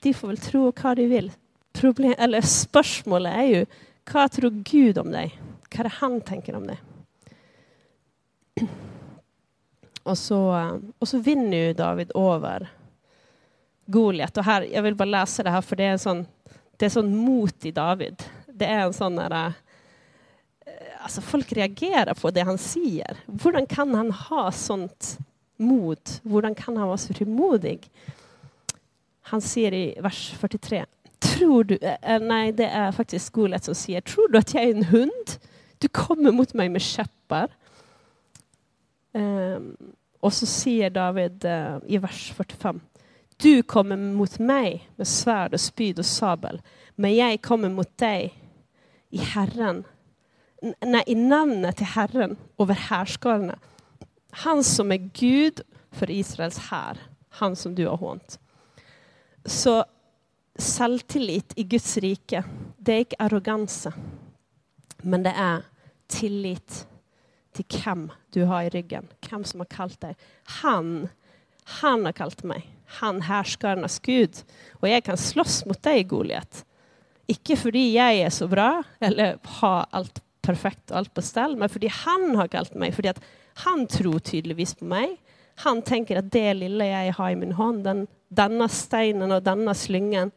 de 0.03 0.15
får 0.15 0.29
väl 0.29 0.39
tro 0.39 0.73
vad 0.83 0.97
de 0.97 1.07
vill. 1.07 1.33
Problem, 1.73 2.15
eller 2.19 2.41
spörsmålet 2.41 3.35
är 3.35 3.43
ju, 3.43 3.67
vad 4.13 4.33
tror 4.33 4.51
Gud 4.51 4.99
om 4.99 5.11
dig? 5.11 5.41
Vad 5.71 5.81
är 5.81 5.85
det 5.85 5.95
han 5.95 6.21
tänker 6.21 6.55
om 6.55 6.67
dig? 6.67 6.81
Och 10.03 10.19
så, 10.19 10.71
och 10.99 11.09
så 11.09 11.19
vinner 11.19 11.57
ju 11.57 11.73
David 11.73 12.13
över 12.15 12.69
Goliat. 13.87 14.37
Och 14.37 14.45
här, 14.45 14.63
jag 14.63 14.83
vill 14.83 14.95
bara 14.95 15.05
läsa 15.05 15.43
det 15.43 15.51
här 15.51 15.63
för 15.63 15.77
det 15.77 15.85
är 15.85 15.93
en 15.93 15.99
sån, 15.99 16.27
det 16.77 16.87
är 16.87 16.91
sån 16.91 17.17
mot 17.17 17.65
i 17.65 17.71
David. 17.71 18.23
Det 18.47 18.65
är 18.65 18.79
en 18.79 18.93
sån 18.93 19.17
där, 19.17 19.53
eh, 20.67 20.73
alltså 21.01 21.21
folk 21.21 21.53
reagerar 21.53 22.15
på 22.15 22.31
det 22.31 22.41
han 22.41 22.59
säger. 22.59 23.17
Hur 23.43 23.67
kan 23.67 23.95
han 23.95 24.13
ha 24.13 24.53
sånt 24.53 25.19
mod? 25.57 25.99
Hur 26.23 26.55
kan 26.55 26.77
han 26.77 26.87
vara 26.87 26.99
så 26.99 27.15
frimodig? 27.15 27.91
Han 29.23 29.41
säger 29.41 29.73
i 29.73 29.99
vers 30.01 30.35
43. 30.39 30.85
Tror 31.19 31.65
du, 31.65 31.77
äh, 31.77 32.21
nej 32.21 32.53
det 32.53 32.67
är 32.67 32.93
faktiskt 32.93 33.31
Goliat 33.31 33.65
som 33.65 33.75
säger, 33.75 34.01
tror 34.01 34.29
du 34.29 34.39
att 34.39 34.55
jag 34.55 34.63
är 34.63 34.71
en 34.71 34.85
hund? 34.85 35.31
Du 35.79 35.89
kommer 35.89 36.33
mot 36.33 36.55
mig 36.55 36.69
med 36.69 36.83
käppar. 36.83 37.49
Um, 39.13 39.77
och 40.21 40.33
så 40.33 40.47
säger 40.47 40.91
David 40.91 41.45
uh, 41.45 41.79
i 41.87 41.99
vers 41.99 42.33
45. 42.37 42.81
Du 43.37 43.63
kommer 43.63 43.97
mot 43.97 44.39
mig 44.39 44.91
med 44.97 45.09
svärd 45.09 45.55
och 45.55 45.61
spyd 45.61 45.99
och 45.99 46.07
sabel, 46.07 46.63
men 46.95 47.17
jag 47.17 47.43
kommer 47.43 47.69
mot 47.69 47.99
dig 47.99 48.35
i 49.11 49.19
Herren, 49.19 49.85
nej, 50.81 51.05
i 51.07 51.15
namnet 51.15 51.77
till 51.77 51.87
Herren 51.87 52.37
över 52.59 52.75
härskarna. 52.75 53.59
Han 54.31 54.65
som 54.65 54.93
är 54.93 54.97
Gud 54.97 55.61
för 55.91 56.11
Israels 56.11 56.59
här, 56.59 56.99
han 57.29 57.57
som 57.57 57.75
du 57.75 57.87
har 57.87 57.97
hånt. 57.97 58.41
Så 59.45 59.85
självtillit 60.59 61.53
i 61.57 61.63
Guds 61.63 61.97
rike, 61.97 62.45
det 62.77 62.93
är 62.93 62.99
inte 62.99 63.17
arrogans, 63.19 63.87
men 64.97 65.23
det 65.23 65.35
är 65.37 65.63
tillit 66.07 66.89
till 67.53 67.83
vem 67.85 68.13
du 68.31 68.45
har 68.45 68.63
i 68.63 68.69
ryggen, 68.69 69.09
vem 69.31 69.45
som 69.45 69.61
har 69.61 69.65
kallat 69.65 70.01
dig. 70.01 70.17
Han, 70.45 71.09
han 71.65 72.05
har 72.05 72.13
kallat 72.13 72.43
mig 72.43 72.76
han 72.97 73.21
härskarnas 73.21 73.99
Gud. 73.99 74.37
Och 74.73 74.89
jag 74.89 75.05
kan 75.05 75.17
slåss 75.17 75.65
mot 75.65 75.83
dig, 75.83 76.05
Goliat. 76.05 76.65
Inte 77.27 77.57
för 77.57 77.77
jag 77.77 78.15
är 78.15 78.31
så 78.31 78.49
bra 78.49 78.83
eller 78.99 79.39
har 79.43 79.87
allt 79.91 80.23
perfekt 80.43 80.91
och 80.91 80.97
allt 80.97 81.15
på 81.15 81.23
ställ, 81.23 81.57
men 81.57 81.69
för 81.69 81.89
han 81.91 82.37
har 82.37 82.49
kallat 82.49 82.75
mig. 82.75 82.93
För 82.93 83.07
att 83.07 83.21
han 83.55 83.87
tror 83.87 84.19
tydligvis 84.19 84.75
på 84.75 84.85
mig. 84.85 85.17
Han 85.55 85.83
tänker 85.83 86.17
att 86.17 86.33
det 86.33 86.55
lilla 86.55 86.87
jag 86.87 87.13
har 87.13 87.31
i 87.31 87.37
min 87.37 87.53
hand, 87.53 87.85
den, 87.85 88.07
denna 88.29 88.69
stenen 88.69 89.33
och 89.33 89.43
denna 89.43 89.75
slingan, 89.75 90.31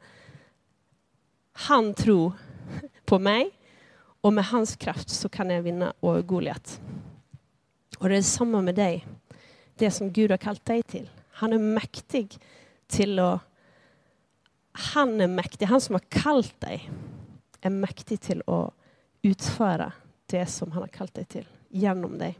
han 1.53 1.93
tror 1.93 2.31
på 3.05 3.19
mig 3.19 3.51
och 4.21 4.33
med 4.33 4.45
hans 4.45 4.75
kraft 4.75 5.09
så 5.09 5.29
kan 5.29 5.49
jag 5.49 5.61
vinna 5.61 5.93
över 6.01 6.21
Goliat. 6.21 6.81
Och 7.99 8.09
det 8.09 8.17
är 8.17 8.21
samma 8.21 8.61
med 8.61 8.75
dig. 8.75 9.07
Det 9.75 9.91
som 9.91 10.11
Gud 10.11 10.31
har 10.31 10.37
kallat 10.37 10.65
dig 10.65 10.83
till. 10.83 11.09
Han 11.39 11.53
är 11.53 11.57
mäktig 11.57 12.37
till 12.87 13.19
att... 13.19 13.41
Han 14.71 15.21
är 15.21 15.27
mäktig, 15.27 15.65
han 15.65 15.81
som 15.81 15.95
har 15.95 15.99
kallat 15.99 16.59
dig 16.59 16.89
är 17.61 17.69
mäktig 17.69 18.21
till 18.21 18.43
att 18.47 18.73
utföra 19.21 19.91
det 20.25 20.45
som 20.45 20.71
han 20.71 20.81
har 20.81 20.87
kallat 20.87 21.13
dig 21.13 21.25
till 21.25 21.47
genom 21.69 22.17
dig. 22.17 22.37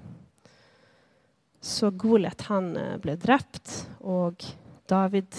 Så 1.59 1.91
Goliat 1.91 2.41
han 2.41 2.77
eh, 2.77 2.97
blev 2.97 3.19
dräpt 3.19 3.89
och 3.97 4.45
David 4.85 5.35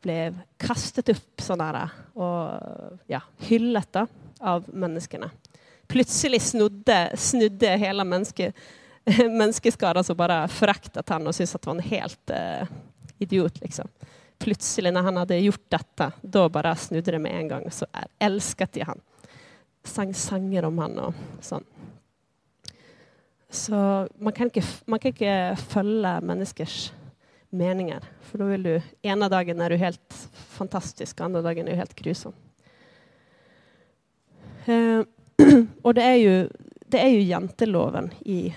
blev 0.00 0.38
kastat 0.56 1.08
upp 1.08 1.40
sådana 1.40 1.90
och 2.12 2.60
ja, 3.06 3.22
hyllat 3.38 3.92
då, 3.92 4.06
av 4.38 4.64
människorna. 4.74 5.30
Plötsligt 5.86 6.42
snudde, 6.42 7.12
snudde 7.16 7.76
hela 7.76 8.04
människan 8.04 8.52
menneskeskaran 9.18 10.04
som 10.04 10.16
bara 10.16 10.48
föraktat 10.48 11.08
han 11.08 11.26
och 11.26 11.34
syntes 11.34 11.54
att 11.54 11.64
han 11.64 11.76
var 11.76 11.82
en 11.82 11.88
helt 11.88 12.30
eh, 12.30 12.68
idiot. 13.18 13.60
Liksom. 13.60 13.88
Plötsligt 14.38 14.94
när 14.94 15.02
han 15.02 15.16
hade 15.16 15.38
gjort 15.38 15.64
detta, 15.68 16.12
då 16.20 16.48
bara 16.48 16.76
snudde 16.76 17.10
det 17.10 17.18
med 17.18 17.32
en 17.32 17.48
gång. 17.48 17.70
Så 17.70 17.86
älskade 18.18 18.78
jag 18.78 18.86
han. 18.86 19.00
Sang 19.84 20.14
sanger 20.14 20.64
om 20.64 20.78
han 20.78 20.98
och 20.98 21.14
sånt. 21.40 21.66
Så 23.50 24.08
man 24.18 24.32
kan 24.32 24.44
inte, 24.44 24.62
man 24.84 24.98
kan 24.98 25.08
inte 25.08 25.56
följa 25.68 26.20
människors 26.20 26.92
meningar. 27.48 28.02
För 28.20 28.38
då 28.38 28.44
vill 28.44 28.62
du, 28.62 28.82
ena 29.02 29.28
dagen 29.28 29.60
är 29.60 29.70
du 29.70 29.76
helt 29.76 30.28
fantastisk, 30.32 31.20
andra 31.20 31.42
dagen 31.42 31.66
är 31.66 31.70
du 31.70 31.76
helt 31.76 31.94
grusom. 31.94 32.32
Eh, 34.64 35.02
och 35.82 35.94
det 35.94 36.02
är 36.02 36.14
ju, 36.14 36.48
det 36.86 37.00
är 37.00 37.08
ju 37.08 37.22
janteloven 37.22 38.10
i 38.20 38.54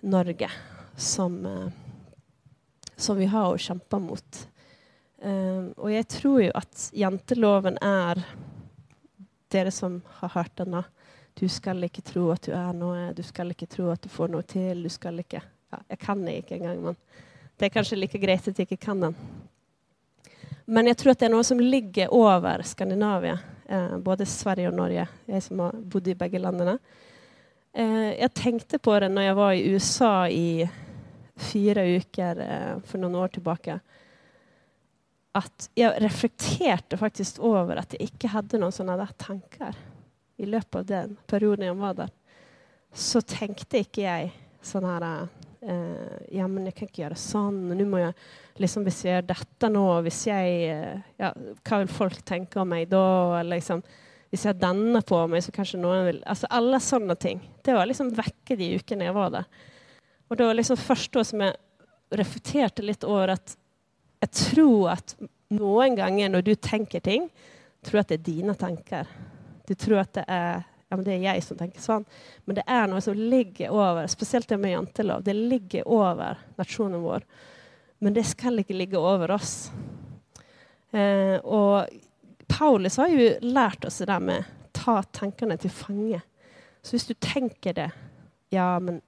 Norge 0.00 0.50
som, 0.96 1.46
eh, 1.46 1.68
som 2.96 3.16
vi 3.16 3.26
har 3.26 3.54
att 3.54 3.60
kämpa 3.60 3.98
mot. 3.98 4.48
Ehm, 5.22 5.72
och 5.72 5.92
jag 5.92 6.08
tror 6.08 6.42
ju 6.42 6.50
att 6.54 6.90
janteloven 6.94 7.78
är 7.80 8.22
det 9.48 9.70
som 9.70 10.02
har 10.06 10.28
hört 10.28 10.56
denna 10.56 10.84
du 11.34 11.48
ska 11.48 11.70
inte 11.70 12.02
tro 12.02 12.30
att 12.30 12.42
du 12.42 12.52
är 12.52 12.72
något, 12.72 13.10
eh, 13.10 13.14
du 13.16 13.22
ska 13.22 13.42
inte 13.42 13.66
tro 13.66 13.90
att 13.90 14.02
du 14.02 14.08
får 14.08 14.28
något 14.28 14.46
till, 14.46 14.82
du 14.82 14.88
ska 14.88 15.08
inte... 15.08 15.42
Ja, 15.70 15.78
jag 15.88 15.98
kan 15.98 16.24
det 16.24 16.36
inte 16.36 16.54
engang, 16.54 16.82
men 16.82 16.96
det 17.56 17.64
är 17.64 17.68
kanske 17.68 17.96
lika 17.96 18.18
grejt 18.18 18.48
att 18.48 18.58
jag 18.58 18.72
inte 18.72 18.76
kan 18.76 19.00
den. 19.00 19.14
Men 20.64 20.86
jag 20.86 20.96
tror 20.96 21.10
att 21.10 21.18
det 21.18 21.26
är 21.26 21.30
något 21.30 21.46
som 21.46 21.60
ligger 21.60 22.28
över 22.30 22.62
Skandinavien, 22.62 23.38
eh, 23.68 23.98
både 23.98 24.26
Sverige 24.26 24.68
och 24.68 24.74
Norge, 24.74 25.08
jag 25.24 25.42
som 25.42 25.58
har 25.58 25.72
bott 25.72 26.06
i 26.06 26.14
bägge 26.14 26.38
länderna. 26.38 26.78
Eh, 27.72 28.20
jag 28.20 28.34
tänkte 28.34 28.78
på 28.78 29.00
det 29.00 29.08
när 29.08 29.22
jag 29.22 29.34
var 29.34 29.52
i 29.52 29.68
USA 29.68 30.28
i 30.28 30.70
fyra 31.36 31.82
veckor 31.82 32.40
eh, 32.40 32.80
för 32.84 32.98
några 32.98 33.18
år 33.18 33.28
tillbaka. 33.28 33.80
Att 35.32 35.70
jag 35.74 36.02
reflekterade 36.02 36.96
faktiskt 36.96 37.38
över 37.38 37.76
att 37.76 37.92
jag 37.92 38.02
inte 38.02 38.26
hade 38.26 38.58
några 38.58 38.72
sådana 38.72 38.96
där 38.96 39.08
tankar 39.16 39.74
i 40.36 40.46
löpet 40.46 40.74
av 40.74 40.84
den 40.84 41.16
perioden 41.26 41.66
jag 41.66 41.74
var 41.74 41.94
där. 41.94 42.10
Så 42.92 43.20
tänkte 43.20 43.78
inte 43.78 44.02
jag 44.02 44.30
sådana 44.62 44.98
här 45.06 45.28
eh, 45.60 46.36
ja, 46.38 46.48
men 46.48 46.64
jag 46.64 46.74
kan 46.74 46.88
inte 46.88 47.00
göra 47.00 47.14
sån. 47.14 47.68
Nu 47.68 47.84
måste 47.84 48.00
jag, 48.00 48.14
liksom, 48.54 48.82
om 48.82 48.90
jag 49.02 49.14
gör 49.14 49.22
detta 49.22 49.68
nu, 49.68 49.78
om 49.78 50.10
jag, 50.24 50.36
eh, 50.70 50.98
ja, 51.16 51.34
vad 51.70 51.78
vill 51.78 51.88
folk 51.88 52.22
tänka 52.22 52.60
om 52.60 52.68
mig 52.68 52.86
då? 52.86 53.42
Liksom, 53.42 53.82
hvis 54.30 54.44
jag 54.44 54.56
dannar 54.56 55.00
på 55.00 55.26
mig 55.26 55.42
så 55.42 55.52
kanske 55.52 55.76
någon 55.76 56.04
vill... 56.06 56.24
Altså 56.26 56.46
alla 56.50 56.80
sådana 56.80 57.14
ting. 57.14 57.50
Det 57.62 57.72
var 57.72 57.86
liksom 57.86 58.10
veckor 58.10 58.56
de 58.56 58.74
ukene 58.74 58.98
när 58.98 59.06
jag 59.06 59.12
var 59.12 59.30
där. 59.30 59.44
Og 60.28 60.36
det 60.36 60.44
var 60.44 60.54
liksom 60.54 60.76
först 60.76 61.12
då 61.12 61.24
som 61.24 61.40
jag 61.40 61.54
reflekterade 62.10 62.82
lite 62.82 63.06
över 63.06 63.28
att 63.28 63.56
jag 64.20 64.30
tror 64.30 64.90
att 64.90 65.16
någon 65.48 65.96
ganger 65.96 66.28
när 66.28 66.42
du 66.42 66.54
tänker 66.54 67.00
ting, 67.00 67.28
tror 67.82 68.00
att 68.00 68.08
det 68.08 68.14
är 68.14 68.18
dina 68.18 68.54
tankar. 68.54 69.06
Du 69.66 69.74
tror 69.74 69.98
att 69.98 70.12
det 70.12 70.24
är, 70.28 70.62
ja, 70.88 70.96
men 70.96 71.04
det 71.04 71.12
er 71.12 71.34
jag 71.34 71.42
som 71.42 71.56
tänker 71.56 71.80
så. 71.80 72.04
Men 72.44 72.54
det 72.54 72.62
är 72.66 72.86
något 72.86 73.04
som 73.04 73.14
ligger 73.14 73.70
över, 73.70 74.06
speciellt 74.06 74.48
det 74.48 74.56
med 74.56 74.70
jantelov, 74.70 75.22
det 75.22 75.34
ligger 75.34 76.04
över 76.10 76.38
nationen 76.56 77.02
vår. 77.02 77.22
Men 77.98 78.14
det 78.14 78.24
ska 78.24 78.48
inte 78.48 78.72
ligga 78.72 78.98
över 78.98 79.30
oss. 79.30 79.70
Eh, 80.90 81.38
og 81.44 81.86
Paulus 82.60 82.96
har 82.96 83.08
ju 83.08 83.40
lärt 83.40 83.84
oss 83.84 83.98
det 83.98 84.04
där 84.04 84.20
med 84.20 84.44
ta 84.72 85.02
tankarna 85.02 85.56
till 85.56 85.70
fånge. 85.70 86.20
Så 86.82 86.96
om 86.96 87.00
du 87.08 87.14
tänker 87.14 87.74
det, 87.74 87.90
ja 88.48 88.80
men 88.80 89.00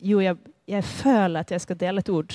jo, 0.00 0.22
jag, 0.22 0.38
jag 0.64 0.84
följer 0.84 1.40
att 1.40 1.50
jag 1.50 1.60
ska 1.60 1.74
dela 1.74 1.98
ett 1.98 2.08
ord. 2.08 2.34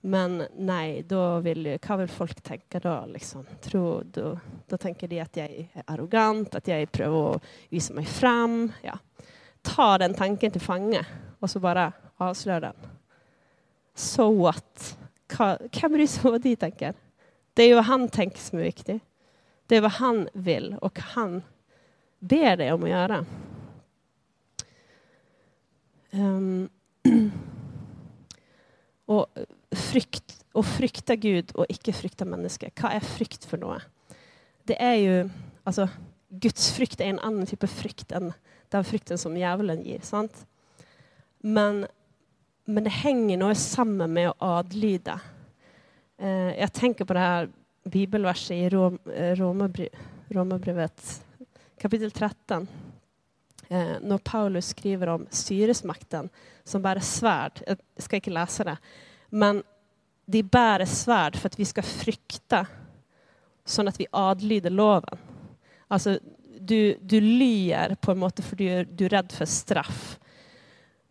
Men 0.00 0.46
nej, 0.56 1.02
då 1.02 1.38
vill, 1.38 1.78
vad 1.88 1.98
vill 1.98 2.08
folk 2.08 2.40
tänka 2.40 2.80
då? 2.80 3.04
Liksom? 3.08 3.46
Tror, 3.60 4.04
då, 4.04 4.38
då 4.66 4.78
tänker 4.78 5.08
de 5.08 5.20
att 5.20 5.36
jag 5.36 5.46
är 5.50 5.68
arrogant, 5.84 6.54
att 6.54 6.68
jag 6.68 6.92
prövar 6.92 7.34
att 7.34 7.42
visa 7.68 7.94
mig 7.94 8.04
fram. 8.04 8.72
Ja. 8.82 8.98
Ta 9.62 9.98
den 9.98 10.14
tanken 10.14 10.50
till 10.50 10.60
fånge 10.60 11.06
och 11.38 11.50
så 11.50 11.60
bara 11.60 11.92
avslöja 12.16 12.60
den. 12.60 12.76
So 13.94 14.42
what? 14.42 14.98
Vem 15.80 15.92
bryr 15.92 16.06
sig 16.06 16.24
om 16.24 16.30
vad 16.30 16.40
de 16.40 16.56
tänker? 16.56 16.94
Det 17.54 17.62
är 17.62 17.68
ju 17.68 17.74
vad 17.74 17.84
han 17.84 18.08
tänker 18.08 18.38
som 18.38 18.58
är 18.58 18.62
viktigt. 18.62 19.02
Det 19.70 19.76
är 19.76 19.80
vad 19.80 19.90
han 19.90 20.28
vill 20.32 20.76
och 20.80 20.98
han 20.98 21.42
ber 22.18 22.56
dig 22.56 22.72
om 22.72 22.82
att 22.82 22.90
göra. 22.90 23.26
Um, 26.10 26.68
och 29.06 29.26
frykt, 29.70 30.44
och 30.52 30.66
frykta 30.66 31.16
Gud 31.16 31.52
och 31.52 31.66
icke 31.68 31.92
frykta 31.92 32.24
människa. 32.24 32.70
Vad 32.82 32.92
är 32.92 33.00
frykt 33.00 33.44
för 33.44 33.58
något? 33.58 33.82
Det 34.62 34.82
är 34.82 34.94
ju, 34.94 35.30
alltså, 35.64 35.88
Guds 36.28 36.72
frykt 36.72 37.00
är 37.00 37.04
en 37.04 37.18
annan 37.18 37.46
typ 37.46 37.62
av 37.62 37.66
frykt 37.66 38.12
än 38.12 38.32
den 38.68 38.84
frykten 38.84 39.18
som 39.18 39.36
djävulen 39.36 39.82
ger. 39.82 40.00
sant? 40.00 40.46
Men, 41.38 41.86
men 42.64 42.84
det 42.84 42.90
hänger 42.90 43.36
nog 43.36 43.56
samman 43.56 44.12
med 44.12 44.28
att 44.28 44.36
adlyda. 44.38 45.20
Eh, 46.18 46.68
tänker 46.72 47.04
på 47.04 47.12
det 47.12 47.20
här, 47.20 47.48
bibelverset 47.90 48.54
i 48.54 48.68
Rom, 48.68 48.98
eh, 49.14 49.36
Romerbrevet 50.28 51.24
13. 52.14 52.68
Eh, 53.68 54.18
Paulus 54.24 54.68
skriver 54.68 55.06
om 55.06 55.26
styresmakten 55.30 56.28
som 56.64 56.82
bär 56.82 56.98
svärd. 56.98 57.62
Jag 57.66 57.78
ska 57.96 58.16
inte 58.16 58.30
läsa 58.30 58.64
det. 58.64 58.76
Men 59.28 59.62
de 60.26 60.42
bär 60.42 60.84
svärd 60.84 61.36
för 61.36 61.46
att 61.46 61.58
vi 61.58 61.64
ska 61.64 61.82
frukta 61.82 62.66
så 63.64 63.88
att 63.88 64.00
vi 64.00 64.06
adlyder 64.10 64.70
loven. 64.70 65.18
Alltså, 65.88 66.18
du, 66.60 66.98
du 67.02 67.20
lyer 67.20 67.94
på 67.94 68.12
en 68.12 68.18
måte 68.18 68.42
för 68.42 68.56
du, 68.56 68.84
du 68.84 69.04
är 69.04 69.08
rädd 69.08 69.32
för 69.32 69.44
straff. 69.44 70.20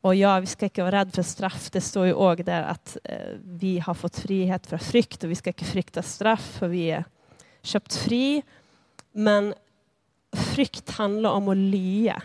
Och 0.02 0.16
ja, 0.16 0.40
vi 0.40 0.46
ska 0.46 0.66
inte 0.66 0.82
vara 0.82 0.92
rädda 0.92 1.12
för 1.12 1.24
straff. 1.24 1.70
Det 1.72 1.82
står 1.82 2.06
ju 2.06 2.14
också 2.14 2.44
där 2.44 2.64
att 2.64 2.98
eh, 3.04 3.36
vi 3.44 3.80
har 3.80 3.94
fått 3.94 4.20
frihet 4.20 4.68
från 4.68 4.80
frykt, 4.80 5.24
och 5.24 5.32
vi 5.32 5.36
ska 5.36 5.50
inte 5.50 5.66
frykta 5.66 6.02
straff, 6.02 6.58
för 6.60 6.68
vi 6.68 6.92
är 6.92 7.04
köpt 7.62 7.96
fri. 7.96 8.44
Men 9.12 9.54
frykt 10.32 10.90
handlar 10.90 11.30
om 11.30 11.48
att 11.48 11.58
lya 11.58 12.22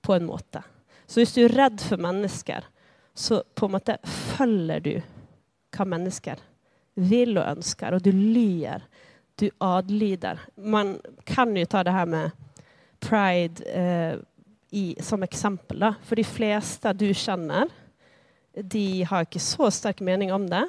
på 0.00 0.14
en 0.14 0.26
måte. 0.26 0.62
Så 1.06 1.20
om 1.20 1.26
du 1.34 1.44
är 1.44 1.48
rädd 1.48 1.80
för 1.80 1.96
människor 1.96 2.64
så 3.14 3.44
på 3.54 3.66
en 3.66 3.72
måte 3.72 3.98
följer 4.02 4.80
du 4.80 5.02
vad 5.78 5.88
människor 5.88 6.36
vill 6.94 7.38
och 7.38 7.44
önskar 7.44 7.92
och 7.92 8.02
du 8.02 8.12
lyer. 8.12 8.82
Du 9.34 9.50
adlyder. 9.58 10.40
Man 10.54 11.00
kan 11.24 11.56
ju 11.56 11.66
ta 11.66 11.84
det 11.84 11.90
här 11.90 12.06
med 12.06 12.30
pride 12.98 13.64
eh, 13.64 14.18
i, 14.76 14.96
som 15.00 15.24
eksempel. 15.24 15.80
Da. 15.80 15.94
For 16.04 16.18
de 16.18 16.24
fleste 16.26 16.92
du 16.96 17.08
kjenner, 17.16 17.70
de 18.56 19.04
har 19.08 19.24
ikke 19.24 19.42
så 19.42 19.70
sterk 19.72 20.02
mening 20.04 20.32
om 20.34 20.44
det. 20.50 20.64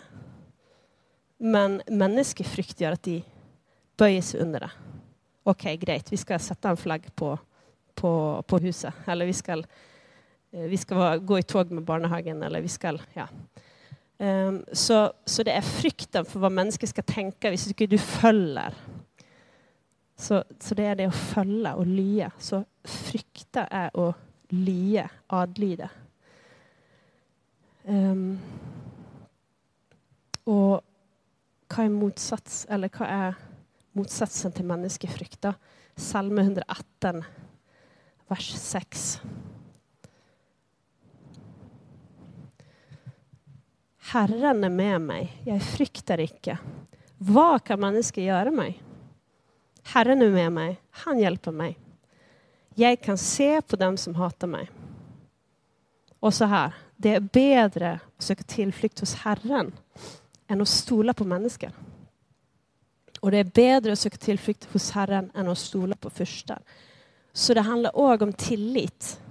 Men 1.37 1.81
menneskefrykt 1.87 2.81
gjør 2.81 2.97
at 2.97 3.03
de 3.05 3.19
bøyer 3.99 4.23
seg 4.25 4.45
under 4.45 4.67
det. 4.67 4.71
OK, 5.47 5.69
greit, 5.79 6.09
vi 6.11 6.19
skal 6.19 6.41
sette 6.43 6.71
en 6.71 6.79
flagg 6.79 7.07
på, 7.15 7.33
på, 7.95 8.11
på 8.43 8.59
huset. 8.65 8.95
Eller 9.07 9.29
vi 9.29 9.35
skal, 9.37 9.63
eh, 10.51 10.67
vi 10.71 10.79
skal 10.79 11.21
gå 11.23 11.39
i 11.39 11.47
tog 11.47 11.71
med 11.71 11.85
barnehagen, 11.87 12.43
eller 12.43 12.63
vi 12.63 12.71
skal 12.71 13.01
Ja. 13.17 13.29
Um, 14.17 14.63
så, 14.73 15.11
så, 15.29 15.43
det 15.45 15.53
er 15.53 15.61
frykten 15.61 16.25
for 16.25 16.41
hva 16.41 16.49
mennesket 16.49 16.89
skal 16.89 17.05
tenke 17.05 17.51
hvis 17.53 17.67
ikke 17.69 17.85
du 17.91 17.99
følger. 18.01 18.73
Så, 20.19 20.43
så, 20.59 20.75
det 20.75 20.83
är 20.83 20.95
det 20.95 21.05
att 21.05 21.15
följa 21.15 21.75
och 21.75 21.87
lya. 21.87 22.31
Så 22.37 22.65
frykta 22.83 23.65
är 23.65 24.09
att 24.09 24.15
lya, 24.49 25.09
adlyda. 25.27 25.89
Um, 27.83 28.39
och 30.43 30.81
vad 31.67 31.85
är 31.85 31.89
motsats, 31.89 32.65
eller 32.69 32.89
vad 32.99 33.09
är 33.09 33.35
motsatsen 33.91 34.51
till 34.51 34.65
människofrykt? 34.65 35.45
Salme 35.95 36.41
118, 36.41 37.23
vers 38.27 38.53
6. 38.53 39.21
Herren 43.97 44.63
är 44.63 44.69
med 44.69 45.01
mig, 45.01 45.41
jag 45.45 45.61
fryktar 45.61 46.19
icke. 46.19 46.57
Vad 47.17 47.63
kan 47.63 47.79
mennesket 47.79 48.23
göra 48.23 48.51
mig? 48.51 48.83
Herren 49.87 50.21
är 50.21 50.29
med 50.29 50.51
mig, 50.51 50.81
han 50.91 51.19
hjälper 51.19 51.51
mig. 51.51 51.79
Jag 52.75 53.01
kan 53.01 53.17
se 53.17 53.61
på 53.61 53.75
dem 53.75 53.97
som 53.97 54.15
hatar 54.15 54.47
mig. 54.47 54.69
Och 56.19 56.33
så 56.33 56.45
här, 56.45 56.73
Det 56.95 57.15
är 57.15 57.19
bättre 57.19 57.99
att 58.17 58.23
söka 58.23 58.43
tillflykt 58.43 58.99
hos 58.99 59.15
Herren 59.15 59.73
än 60.47 60.61
att 60.61 60.67
stola 60.67 61.13
på 61.13 61.23
människor. 61.23 61.71
Och 63.19 63.31
det 63.31 63.37
är 63.37 63.43
bättre 63.43 63.91
att 63.91 63.99
söka 63.99 64.17
tillflykt 64.17 64.73
hos 64.73 64.91
Herren 64.91 65.31
än 65.35 65.47
att 65.47 65.57
stola 65.57 65.95
på 65.95 66.09
fyrster. 66.09 66.59
Så 67.33 67.53
det 67.53 67.61
handlar 67.61 67.97
också 67.97 68.25
om 68.25 68.33
tillit. 68.33 69.21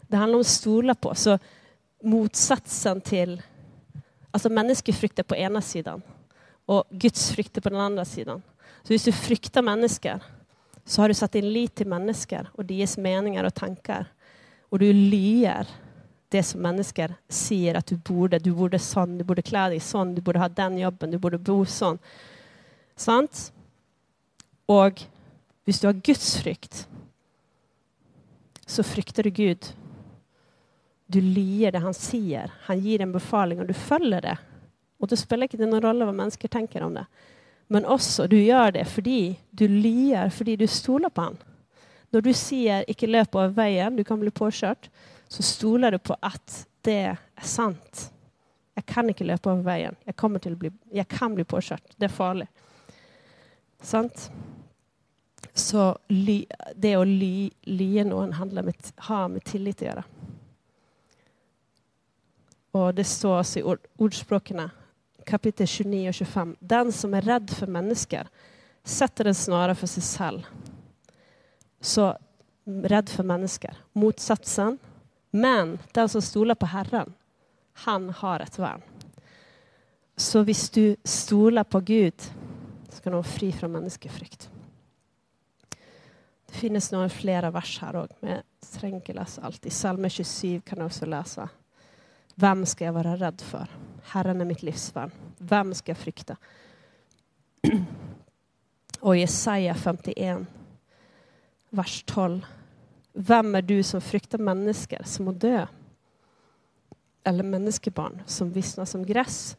Det 0.00 0.16
handlar 0.16 0.36
om 0.36 0.40
att 0.40 0.46
stola 0.46 0.94
på. 0.94 1.14
Så 1.14 1.38
motsatsen 2.02 3.00
till... 3.00 3.42
Alltså 4.30 4.48
menneskefrykt 4.48 5.18
er 5.18 5.22
på 5.22 5.36
ena 5.36 5.62
sidan 5.62 6.02
och 6.66 6.84
Guds 6.90 7.30
frykt 7.30 7.62
på 7.62 7.68
den 7.68 7.80
andra 7.80 8.04
sidan. 8.04 8.42
Så 8.88 8.94
hvis 8.94 9.04
du 9.04 9.12
frykter 9.12 9.60
mennesker, 9.60 10.22
så 10.88 11.02
har 11.02 11.12
du 11.12 11.14
satt 11.18 11.34
din 11.36 11.50
lit 11.52 11.74
til 11.76 11.90
mennesker 11.92 12.46
og 12.54 12.64
deres 12.70 12.94
meninger 12.96 13.44
og 13.44 13.52
tanker. 13.52 14.06
Og 14.72 14.80
du 14.80 14.86
lyer 14.88 15.68
det 16.32 16.40
som 16.48 16.62
mennesker 16.64 17.12
sier 17.28 17.76
at 17.76 17.92
du 17.92 17.98
burde. 18.00 18.40
Du 18.40 18.54
burde 18.56 18.80
sånn, 18.80 19.18
du 19.20 19.26
burde 19.28 19.44
kle 19.44 19.66
deg 19.74 19.84
sånn, 19.84 20.14
du 20.16 20.22
burde 20.24 20.40
ha 20.40 20.48
den 20.48 20.80
jobben, 20.80 21.12
du 21.12 21.20
borde 21.20 21.36
bo 21.36 21.58
sånn. 21.68 22.00
Sant? 22.96 23.50
Og 24.72 25.04
hvis 25.68 25.84
du 25.84 25.90
har 25.90 26.00
Guds 26.00 26.38
frykt, 26.40 26.86
så 28.64 28.80
frykter 28.80 29.28
du 29.28 29.36
Gud 29.36 29.68
du 31.12 31.20
lier 31.20 31.76
det 31.76 31.84
han 31.84 31.96
sier. 31.96 32.56
Han 32.66 32.80
gir 32.80 33.04
en 33.04 33.12
befaling, 33.12 33.60
og 33.60 33.68
du 33.68 33.76
følger 33.76 34.24
det. 34.24 34.36
Og 35.00 35.08
då 35.08 35.16
spiller 35.16 35.48
ikke 35.48 35.60
noen 35.60 35.84
rolle 35.84 36.08
hva 36.08 36.12
mennesker 36.16 36.48
tenker 36.48 36.84
om 36.84 36.96
det. 36.96 37.04
Men 37.68 37.84
också, 37.84 38.26
du 38.26 38.36
gjør 38.40 38.72
det 38.72 38.86
fordi 38.88 39.36
du 39.50 39.66
lier 39.68 40.30
fordi 40.32 40.56
du 40.56 40.66
stoler 40.66 41.12
på 41.12 41.28
han. 41.28 41.36
Når 42.10 42.20
du 42.24 42.32
sier 42.32 42.84
'ikke 42.88 43.06
løp 43.06 43.34
over 43.34 43.48
veien, 43.48 43.96
du 43.96 44.04
kan 44.04 44.20
bli 44.20 44.30
påkjørt', 44.30 44.88
så 45.28 45.42
stoler 45.42 45.90
du 45.90 45.98
på 45.98 46.16
at 46.22 46.66
det 46.84 47.04
er 47.04 47.18
sant. 47.42 48.10
Jeg 48.76 48.86
kan 48.86 49.08
ikke 49.10 49.24
løpe 49.24 49.50
over 49.50 49.62
veien. 49.62 49.96
Jeg, 50.06 50.14
bli, 50.58 50.70
jeg 50.92 51.08
kan 51.08 51.34
bli 51.34 51.44
påkjørt. 51.44 51.82
Det 51.98 52.04
er 52.04 52.14
farlig. 52.14 52.48
Sant? 53.82 54.30
Så 55.54 55.96
ly, 56.08 56.44
det 56.74 56.96
å 56.96 57.04
lie 57.04 57.50
ly 57.66 58.04
noen 58.04 58.32
handler 58.32 58.62
med, 58.62 58.92
har 58.96 59.28
med 59.28 59.44
tillit 59.44 59.82
å 59.82 59.88
gjøre. 59.88 60.04
Og 62.78 62.94
det 62.94 63.06
står 63.06 63.36
altså 63.38 63.58
i 63.58 63.62
ord, 63.62 63.84
ordspråkene, 63.98 64.68
Kapitel 65.28 65.66
29 65.66 66.08
och 66.08 66.14
25. 66.14 66.56
Den 66.60 66.92
som 66.92 67.14
är 67.14 67.22
rädd 67.22 67.50
för 67.50 67.66
människor 67.66 68.28
sätter 68.84 69.24
en 69.24 69.34
snara 69.34 69.74
för 69.74 69.86
sig 69.86 70.02
själv. 70.02 70.46
Så 71.80 72.18
rädd 72.64 73.08
för 73.08 73.22
människor, 73.22 73.74
Motsatsen. 73.92 74.78
Men 75.30 75.78
den 75.92 76.08
som 76.08 76.22
stolar 76.22 76.54
på 76.54 76.66
Herren, 76.66 77.14
han 77.72 78.10
har 78.10 78.40
ett 78.40 78.58
värn. 78.58 78.82
Så 80.16 80.40
om 80.40 80.54
du 80.72 80.96
stolar 81.04 81.64
på 81.64 81.80
Gud, 81.80 82.22
ska 82.88 83.10
du 83.10 83.14
vara 83.14 83.22
fri 83.22 83.52
från 83.52 83.72
människofrykt. 83.72 84.50
Det 86.46 86.54
finns 86.54 86.92
några 86.92 87.08
flera 87.08 87.50
vers 87.50 87.80
här 87.80 87.96
också, 87.96 88.16
men 88.20 88.30
jag 88.30 88.42
trenger 88.72 89.14
läsa 89.14 89.42
allt. 89.42 89.66
I 89.66 89.70
psalm 89.70 90.08
27 90.08 90.60
kan 90.60 90.78
du 90.78 90.84
också 90.84 91.06
läsa. 91.06 91.48
Vem 92.34 92.66
ska 92.66 92.84
jag 92.84 92.92
vara 92.92 93.16
rädd 93.16 93.40
för? 93.40 93.68
Herren 94.08 94.40
är 94.40 94.44
mitt 94.44 94.62
livsvärn. 94.62 95.10
Vem 95.38 95.74
ska 95.74 95.90
jag 95.90 95.98
frykta? 95.98 96.36
Och 99.00 99.16
Jesaja 99.16 99.74
51, 99.74 100.38
vers 101.70 102.04
12. 102.06 102.46
Vem 103.12 103.54
är 103.54 103.62
du 103.62 103.82
som 103.82 104.00
fruktar 104.00 104.38
människor 104.38 105.02
som 105.04 105.24
må 105.24 105.32
dö 105.32 105.66
Eller 107.24 107.44
människobarn 107.44 108.22
som 108.26 108.52
vissnar 108.52 108.84
som 108.84 109.06
gräs? 109.06 109.56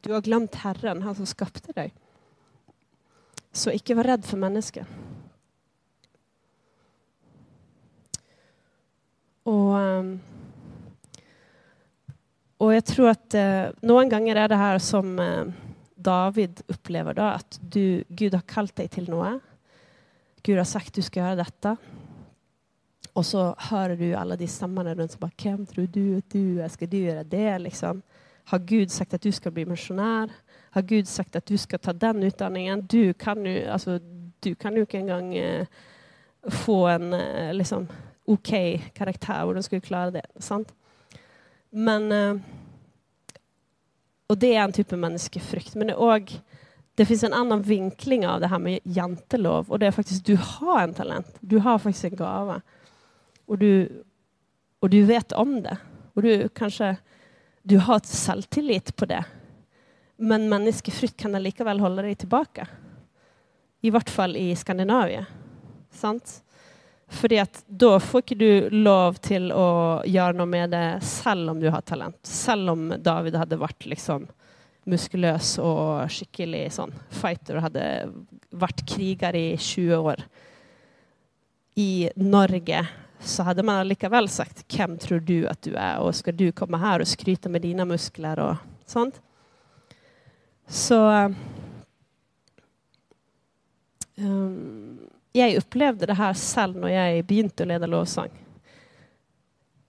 Du 0.00 0.12
har 0.12 0.20
glömt 0.20 0.54
Herren, 0.54 1.02
han 1.02 1.14
som 1.14 1.26
skapade 1.26 1.72
dig. 1.72 1.94
Så 3.52 3.70
icke 3.70 3.94
var 3.94 4.04
rädd 4.04 4.24
för 4.24 4.36
människor. 4.36 4.86
Och 9.42 9.72
um, 9.72 10.20
og 12.58 12.72
jeg 12.74 12.84
tror 12.90 13.12
at 13.12 13.34
eh, 13.38 13.70
noen 13.86 14.10
ganger 14.10 14.42
er 14.42 14.50
det 14.50 14.58
her 14.58 14.80
som 14.82 15.12
eh, 15.22 15.50
David 15.94 16.62
opplever, 16.70 17.14
da, 17.14 17.36
at 17.38 17.58
du, 17.62 18.02
Gud 18.08 18.34
har 18.34 18.46
kalt 18.50 18.74
deg 18.78 18.90
til 18.94 19.08
noe. 19.10 19.36
Gud 20.46 20.58
har 20.58 20.66
sagt 20.68 20.94
du 20.94 21.02
skal 21.02 21.24
gjøre 21.24 21.42
dette. 21.42 21.74
Og 23.18 23.24
så 23.26 23.48
hører 23.70 23.96
du 23.98 24.06
alle 24.14 24.36
de 24.38 24.46
stemmene 24.50 24.94
rundt 24.94 25.12
som 25.12 25.20
bare 25.20 25.34
'Hvem 25.38 25.66
tror 25.66 25.86
du 25.86 26.16
at 26.16 26.32
du 26.32 26.60
er? 26.60 26.68
Skal 26.68 26.90
du 26.90 26.96
gjøre 26.96 27.24
det?' 27.24 27.62
liksom? 27.62 28.02
Har 28.44 28.58
Gud 28.58 28.88
sagt 28.88 29.14
at 29.14 29.22
du 29.22 29.32
skal 29.32 29.52
bli 29.52 29.64
misjonær? 29.64 30.30
Har 30.70 30.82
Gud 30.82 31.04
sagt 31.04 31.36
at 31.36 31.48
du 31.48 31.56
skal 31.56 31.78
ta 31.78 31.92
den 31.92 32.22
utdanningen? 32.22 32.80
Du 32.80 33.12
kan 33.12 33.46
jo, 33.46 33.52
altså, 33.70 33.98
du 34.44 34.54
kan 34.54 34.74
jo 34.74 34.80
ikke 34.80 34.98
engang 34.98 35.36
eh, 35.36 35.66
få 36.48 36.86
en 36.88 37.12
eh, 37.12 37.52
liksom, 37.54 37.88
OK 38.26 38.80
karakter. 38.94 39.44
Hvordan 39.44 39.62
skal 39.62 39.80
du 39.80 39.86
klare 39.86 40.10
det? 40.10 40.22
sant? 40.40 40.72
Men 41.70 42.12
eh, 42.12 42.36
och 44.26 44.38
det 44.38 44.54
är 44.54 44.64
en 44.64 44.72
typ 44.72 44.92
av 44.92 44.98
menneskefrykt. 44.98 45.74
Men 45.74 45.86
det, 45.86 46.26
det 46.94 47.06
finns 47.06 47.24
en 47.24 47.32
annan 47.32 47.62
vinkling 47.62 48.26
av 48.26 48.40
det 48.40 48.46
här 48.46 48.58
med 48.58 48.78
jantelov. 48.82 49.70
Och 49.70 49.78
det 49.78 49.86
är 49.86 49.90
faktiskt, 49.90 50.26
du 50.26 50.38
har 50.42 50.82
en 50.82 50.94
talent. 50.94 51.36
Du 51.40 51.58
har 51.58 51.78
faktiskt 51.78 52.04
en 52.04 52.16
gåva. 52.16 52.62
Och 53.46 53.58
du, 53.58 54.02
och 54.78 54.90
du 54.90 55.02
vet 55.02 55.32
om 55.32 55.62
det. 55.62 55.78
Och 56.14 56.22
du 56.22 56.48
kanske 56.48 56.96
du 57.62 57.78
har 57.78 57.96
ett 57.96 58.06
självtillit 58.06 58.96
på 58.96 59.06
det. 59.06 59.24
Men 60.16 60.48
människofrukt 60.48 61.16
kan 61.16 61.42
likevel 61.42 61.80
hålla 61.80 62.02
dig 62.02 62.14
tillbaka. 62.14 62.68
I 63.80 63.90
vart 63.90 64.10
fall 64.10 64.36
i 64.36 64.56
Skandinavien. 64.56 65.24
Sant? 65.90 66.44
För 67.08 67.40
att 67.40 67.64
då 67.66 68.00
får 68.00 68.18
ikke 68.18 68.34
du 68.34 68.70
lov 68.70 69.16
til 69.24 69.48
å 69.52 70.02
gjøre 70.04 70.36
noe 70.36 70.46
med 70.46 70.70
det 70.70 71.00
selv 71.02 71.50
om 71.50 71.60
du 71.60 71.70
har 71.72 71.80
talent. 71.80 72.18
Selv 72.22 72.70
om 72.70 72.92
David 73.00 73.34
hade 73.34 73.56
varit 73.56 73.86
liksom 73.86 74.26
muskulös 74.84 75.58
och 75.58 76.12
skikkelig 76.12 76.72
sånn 76.72 76.94
fighter 77.10 77.56
och 77.56 77.62
hade 77.62 78.08
varit 78.50 78.86
kriger 78.88 79.36
i 79.36 79.56
20 79.56 79.96
år. 79.96 80.22
I 81.74 82.10
Norge 82.16 82.86
så 83.20 83.42
hade 83.42 83.62
man 83.62 83.88
likevel 83.88 84.28
sagt 84.28 84.64
'Hvem 84.68 84.98
tror 84.98 85.20
du 85.20 85.48
att 85.48 85.62
du 85.62 85.74
är 85.74 85.98
och 85.98 86.14
ska 86.14 86.32
du 86.32 86.52
komma 86.52 86.76
här 86.76 87.00
och 87.00 87.08
skryta 87.08 87.48
med 87.48 87.62
dina 87.62 87.84
muskler?' 87.84 88.38
och 88.38 88.56
sånt. 88.86 89.20
Så 90.66 91.34
um, 94.16 95.07
jeg 95.38 95.62
opplevde 95.62 96.08
det 96.10 96.18
her 96.18 96.36
selv 96.38 96.78
når 96.82 96.94
jeg 96.94 97.24
begynte 97.28 97.64
å 97.64 97.70
lede 97.70 97.90
lovsang. 97.90 98.30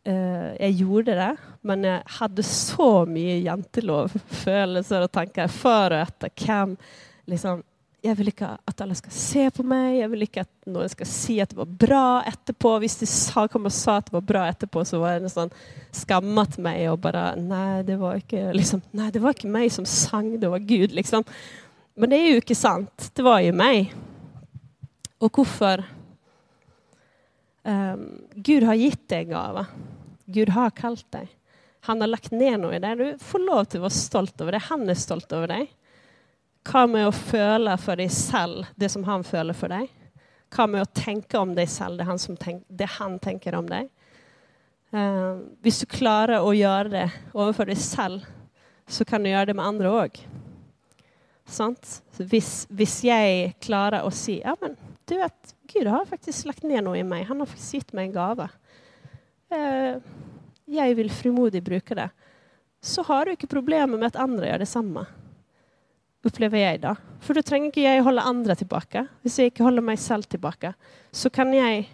Eh, 0.09 0.51
jeg 0.59 0.77
gjorde 0.79 1.15
det, 1.17 1.31
men 1.67 1.83
jeg 1.83 2.13
hadde 2.19 2.45
så 2.47 2.91
mye 3.09 3.39
jentelov-følelser 3.43 5.03
og 5.05 5.11
tanker 5.13 5.51
før 5.51 5.97
og 5.97 6.05
etter. 6.05 6.31
Hvem 6.39 6.77
liksom, 7.29 7.65
Jeg 7.99 8.15
vil 8.15 8.29
ikke 8.31 8.53
at 8.63 8.79
alle 8.79 8.95
skal 8.95 9.11
se 9.11 9.41
på 9.51 9.63
meg, 9.67 9.97
jeg 9.97 10.07
vil 10.13 10.21
ikke 10.23 10.45
at 10.45 10.69
noen 10.71 10.87
skal 10.87 11.07
si 11.11 11.33
at 11.43 11.51
det 11.51 11.57
var 11.57 11.73
bra 11.81 12.03
etterpå. 12.29 12.77
Hvis 12.79 12.95
de 13.01 13.09
sa, 13.11 13.43
kom 13.51 13.67
og 13.67 13.73
sa 13.75 13.97
at 13.99 14.07
det 14.07 14.15
var 14.15 14.23
bra 14.29 14.43
etterpå, 14.47 14.85
så 14.87 15.01
var 15.01 15.17
det 15.17 15.25
nästan 15.25 15.51
skammet 15.91 16.55
meg 16.63 16.85
og 16.93 17.01
bare 17.03 17.33
Nei, 17.35 17.81
det 17.83 17.97
var 17.99 18.21
ikke 18.21 18.53
liksom, 18.55 18.85
Nei, 18.95 19.09
det 19.11 19.19
var 19.19 19.35
ikke 19.35 19.51
meg 19.51 19.67
som 19.75 19.83
sang, 19.83 20.31
det 20.39 20.47
var 20.47 20.63
Gud, 20.63 20.95
liksom. 20.95 21.27
Men 21.99 22.13
det 22.13 22.21
er 22.21 22.31
jo 22.31 22.39
ikke 22.39 22.55
sant. 22.55 23.09
Det 23.11 23.25
var 23.25 23.43
jo 23.43 23.51
meg. 23.59 23.91
Och 25.19 25.37
varför 25.37 25.77
um, 25.77 25.85
ehm, 27.63 28.21
Gud 28.33 28.63
har 28.63 28.73
gett 28.73 29.09
dig 29.09 29.19
en 29.19 29.29
gåva. 29.29 29.65
Gud 30.25 30.49
har 30.49 30.69
kallat 30.69 31.11
dig. 31.11 31.27
Han 31.79 32.01
har 32.01 32.07
lagt 32.07 32.31
ner 32.31 32.57
något 32.57 32.73
i 32.73 32.79
dig. 32.79 32.95
Du 32.95 33.17
får 33.19 33.39
lov 33.39 33.59
att 33.59 33.75
vara 33.75 33.89
stolt 33.89 34.41
över 34.41 34.51
det. 34.51 34.57
Han 34.57 34.89
är 34.89 34.95
stolt 34.95 35.31
över 35.31 35.47
dig. 35.47 35.73
Kom 36.63 36.91
med 36.91 37.07
att 37.07 37.15
føle 37.15 37.77
för 37.77 37.95
dig 37.95 38.09
själv 38.09 38.65
det 38.75 38.89
som 38.89 39.03
han 39.03 39.23
føler 39.23 39.53
för 39.53 39.69
dig. 39.69 39.87
Kom 40.49 40.71
med 40.71 40.81
att 40.81 40.93
tänka 40.93 41.39
om 41.39 41.55
dig 41.55 41.67
själv 41.67 41.97
det 41.97 42.03
han, 42.03 42.19
som 42.19 42.37
tänk, 42.37 42.63
det 42.67 42.85
han 42.85 43.19
tänker 43.19 43.55
om 43.55 43.69
dig. 43.69 43.89
Uh, 44.93 45.31
om 45.31 45.57
du 45.61 45.85
klarar 45.85 46.49
att 46.49 46.57
göra 46.57 46.89
det 46.89 47.11
overfor 47.33 47.65
dig 47.65 47.75
själv 47.75 48.25
så 48.87 49.05
kan 49.05 49.23
du 49.23 49.29
göra 49.29 49.45
det 49.45 49.53
med 49.53 49.65
andra 49.65 50.05
också. 50.05 50.23
Sant? 51.45 52.03
Hvis, 52.17 52.67
hvis 52.69 53.03
jeg 53.03 53.55
klarer 53.61 54.05
å 54.05 54.11
si 54.13 54.39
ja, 54.43 54.55
men 54.61 54.75
du 55.09 55.17
vet, 55.17 55.55
Gud 55.73 55.87
har 55.87 56.05
faktiskt 56.05 56.45
lagt 56.45 56.63
ner 56.63 56.81
något 56.81 56.97
i 56.97 57.03
mig. 57.03 57.23
Han 57.23 57.39
har 57.39 57.45
faktiskt 57.45 57.73
gett 57.73 57.93
mig 57.93 58.05
en 58.05 58.13
gåva. 58.13 58.49
Eh, 59.49 59.97
jag 60.65 60.95
vill 60.95 61.11
frimodigt 61.11 61.65
bruka 61.65 61.95
det. 61.95 62.09
Så 62.81 63.03
har 63.03 63.25
du 63.25 63.31
inte 63.31 63.47
problem 63.47 63.91
med 63.91 64.03
att 64.03 64.15
andra 64.15 64.47
gör 64.47 64.59
detsamma. 64.59 65.05
Upplever 66.23 66.59
jag 66.59 66.75
idag. 66.75 66.95
För 67.19 67.33
då 67.33 67.41
tränger 67.41 67.65
inte 67.65 67.81
jag 67.81 68.03
hålla 68.03 68.21
andra 68.21 68.55
tillbaka. 68.55 68.99
Om 68.99 69.31
jag 69.37 69.45
inte 69.45 69.63
håller 69.63 69.81
mig 69.81 69.97
själv 69.97 70.21
tillbaka 70.21 70.73
så 71.11 71.29
kan 71.29 71.53
jag 71.53 71.89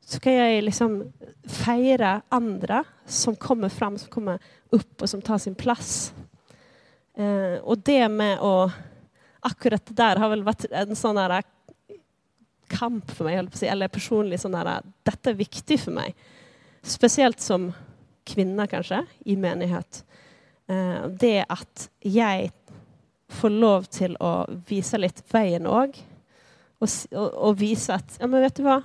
så 0.00 0.20
kan 0.20 0.32
jag 0.32 0.64
liksom 0.64 1.12
fira 1.44 2.22
andra 2.28 2.84
som 3.04 3.36
kommer 3.36 3.68
fram, 3.68 3.98
som 3.98 4.10
kommer 4.10 4.38
upp 4.70 5.02
och 5.02 5.10
som 5.10 5.22
tar 5.22 5.38
sin 5.38 5.54
plats. 5.54 6.14
Eh, 7.16 7.62
och 7.62 7.78
det 7.78 8.08
med 8.08 8.38
att 8.38 8.72
akkurat 9.40 9.86
det 9.86 9.94
där 9.94 10.16
har 10.16 10.28
väl 10.28 10.42
varit 10.42 10.64
en 10.70 10.96
sån 10.96 11.16
här 11.16 11.42
kamp 12.68 13.10
för 13.10 13.24
mig, 13.24 13.46
eller 13.62 13.88
personlig 13.88 14.40
sån 14.40 14.52
där, 14.52 14.82
detta 15.02 15.30
är 15.30 15.34
viktigt 15.34 15.80
för 15.80 15.92
mig. 15.92 16.14
Speciellt 16.82 17.40
som 17.40 17.72
kvinna 18.24 18.66
kanske, 18.66 19.06
i 19.18 19.36
menighet. 19.36 20.04
Eh, 20.66 21.06
det 21.08 21.38
är 21.38 21.44
att 21.48 21.90
jag 22.00 22.50
får 23.28 23.50
lov 23.50 23.82
till 23.82 24.16
att 24.20 24.48
visa 24.68 24.96
lite 24.96 25.22
vägen 25.30 25.66
också. 25.66 26.02
Och, 26.78 26.88
och, 27.10 27.34
och, 27.34 27.62
visa 27.62 27.94
att, 27.94 28.16
ja 28.20 28.26
men 28.26 28.40
vet 28.40 28.54
du 28.54 28.62
vad? 28.62 28.82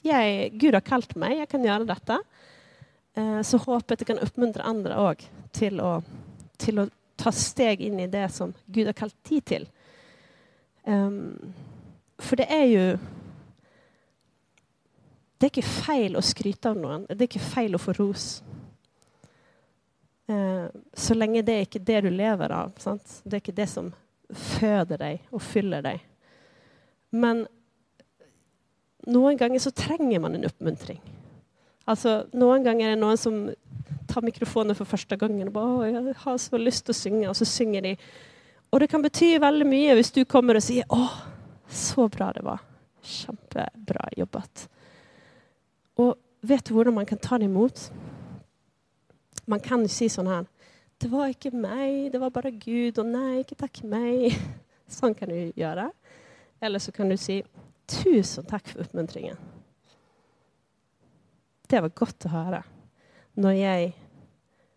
Jag, 0.00 0.50
Gud 0.52 0.74
har 0.74 0.80
kallat 0.80 1.14
mig, 1.14 1.38
jag 1.38 1.48
kan 1.48 1.64
göra 1.64 1.84
detta. 1.84 2.22
Eh, 3.14 3.42
så 3.42 3.56
hoppas 3.56 3.92
att 3.92 4.06
kan 4.06 4.18
uppmuntra 4.18 4.62
andra 4.62 5.10
också 5.10 5.28
till 5.50 5.80
att, 5.80 6.04
till 6.56 6.78
att 6.78 6.88
ta 7.16 7.32
steg 7.32 7.80
in 7.80 8.00
i 8.00 8.06
det 8.06 8.28
som 8.28 8.52
Gud 8.64 8.86
har 8.86 8.92
kallat 8.92 9.22
tid 9.22 9.44
till. 9.44 9.68
Um, 10.84 11.54
för 12.22 12.36
det 12.36 12.52
är 12.52 12.64
ju... 12.64 12.98
Det 15.38 15.46
är 15.46 15.58
inte 15.58 15.68
fel 15.68 16.16
att 16.16 16.24
skryta 16.24 16.70
av 16.70 16.76
någon. 16.76 17.06
Det 17.08 17.14
är 17.14 17.22
inte 17.22 17.38
fel 17.38 17.74
att 17.74 17.80
få 17.80 17.92
ros. 17.92 18.42
Eh, 20.26 20.66
så 20.94 21.14
länge 21.14 21.42
det 21.42 21.52
är 21.52 21.60
ikke 21.60 21.78
det 21.78 22.00
du 22.00 22.10
lever 22.10 22.50
av. 22.50 22.72
Sant? 22.76 23.20
Det 23.24 23.36
är 23.36 23.38
inte 23.38 23.52
det 23.52 23.66
som 23.66 23.92
föder 24.28 24.98
dig 24.98 25.22
och 25.30 25.42
fyller 25.42 25.82
dig. 25.82 26.06
Men 27.10 27.46
noen 29.06 29.36
ganger 29.36 29.58
så 29.58 29.70
trenger 29.70 30.20
man 30.20 30.34
en 30.34 30.46
oppmuntring. 30.46 31.00
Altså, 31.84 32.26
noen 32.32 32.64
ganger 32.64 32.86
är 32.86 32.90
det 32.90 33.00
någon 33.00 33.18
som 33.18 33.50
tar 34.08 34.22
mikrofonen 34.22 34.76
för 34.76 34.84
första 34.84 35.16
gången 35.16 35.48
och 35.48 35.52
bara 35.52 35.90
jag 35.90 36.14
har 36.18 36.38
så 36.38 36.58
lust 36.58 36.88
att 36.88 36.96
sjunga 36.96 37.30
och 37.30 37.36
så 37.36 37.44
synger 37.44 37.82
de. 37.82 37.96
Och 38.70 38.80
det 38.80 38.86
kan 38.86 39.02
betyda 39.02 39.38
väldigt 39.38 39.68
mycket 39.68 39.96
om 39.96 40.10
du 40.14 40.24
kommer 40.24 40.54
och 40.54 40.62
säger 40.62 40.84
åh, 40.88 41.12
så 41.72 42.08
bra 42.08 42.32
det 42.32 42.42
var. 42.42 42.58
Kämpebra 43.00 44.08
jobbat. 44.16 44.68
Och 45.94 46.16
vet 46.40 46.64
du 46.64 46.74
hur 46.74 46.84
man 46.84 47.06
kan 47.06 47.18
ta 47.18 47.38
det 47.38 47.44
emot? 47.44 47.92
Man 49.44 49.60
kan 49.60 49.88
säga 49.88 50.10
så 50.10 50.22
här. 50.22 50.46
Det 50.98 51.08
var 51.08 51.26
inte 51.26 51.50
mig, 51.50 52.10
det 52.10 52.18
var 52.18 52.30
bara 52.30 52.50
Gud 52.50 52.98
och 52.98 53.06
nej, 53.06 53.38
inte 53.38 53.54
tack 53.54 53.82
mig. 53.82 54.38
Sånt 54.86 55.18
kan 55.18 55.28
du 55.28 55.52
göra. 55.56 55.92
Eller 56.60 56.78
så 56.78 56.92
kan 56.92 57.08
du 57.08 57.16
säga 57.16 57.46
tusen 57.86 58.44
tack 58.44 58.68
för 58.68 58.80
uppmuntringen. 58.80 59.36
Det 61.66 61.80
var 61.80 61.88
gott 61.88 62.26
att 62.26 62.32
höra 62.32 62.64
när 63.32 63.52
jag 63.52 63.92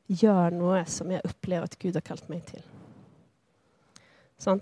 gör 0.05 0.51
något 0.51 0.89
som 0.89 1.12
jag 1.12 1.21
upplever 1.23 1.63
att 1.63 1.79
Gud 1.79 1.95
har 1.95 2.01
kallat 2.01 2.29
mig 2.29 2.41
till. 2.41 2.63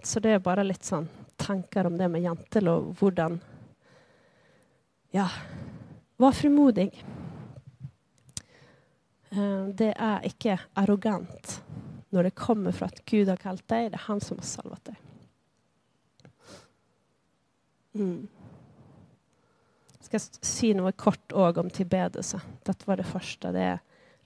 Så 0.03 0.19
det 0.19 0.29
är 0.29 0.39
bara 0.39 0.63
lite 0.63 0.85
sån 0.85 1.09
tankar 1.37 1.85
om 1.85 1.97
det 1.97 2.07
med 2.07 2.21
jantel 2.21 2.67
och 2.67 2.95
hur 2.99 3.39
Ja, 5.11 5.29
var 6.17 6.31
frimodig. 6.31 7.05
Eh, 9.29 9.65
det 9.65 9.93
är 9.97 10.23
inte 10.23 10.59
arrogant 10.73 11.63
när 12.09 12.23
det 12.23 12.29
kommer 12.29 12.71
från 12.71 12.85
att 12.85 13.05
Gud 13.05 13.29
har 13.29 13.37
kallat 13.37 13.67
dig. 13.67 13.89
Det 13.89 13.95
är 13.95 13.99
han 13.99 14.21
som 14.21 14.37
har 14.37 14.43
salvat 14.43 14.85
dig. 14.85 14.95
Mm. 17.93 18.27
Jag 19.97 20.05
ska 20.05 20.19
säga 20.41 20.75
något 20.75 20.97
kort 20.97 21.31
om 21.31 21.69
tillbedelse. 21.69 22.41
Det 22.63 22.87
var 22.87 22.97
det 22.97 23.03
första. 23.03 23.51
Det 23.51 23.59
är 23.59 23.79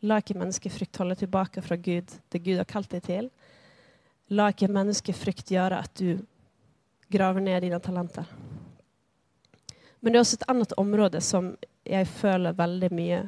La 0.05 0.19
ikke 0.21 0.35
menneskefrykt 0.37 0.99
holde 1.01 1.15
tilbake 1.17 1.61
fra 1.61 1.75
Gud, 1.75 2.11
det 2.29 2.39
Gud 2.45 2.57
har 2.57 2.67
kalt 2.69 2.91
deg 2.93 3.05
til. 3.07 3.29
La 4.29 4.51
ikke 4.53 4.69
menneskefrykt 4.69 5.49
gjøre 5.55 5.79
at 5.81 5.93
du 5.97 6.19
graver 7.07 7.41
ner 7.41 7.61
dina 7.61 7.79
talenter. 7.79 8.25
Men 9.99 10.13
det 10.13 10.17
er 10.17 10.25
også 10.25 10.37
et 10.39 10.49
annet 10.51 10.73
område 10.77 11.21
som 11.21 11.53
jeg 11.87 12.07
føler 12.07 12.57
veldig 12.57 12.89
mye 12.93 13.21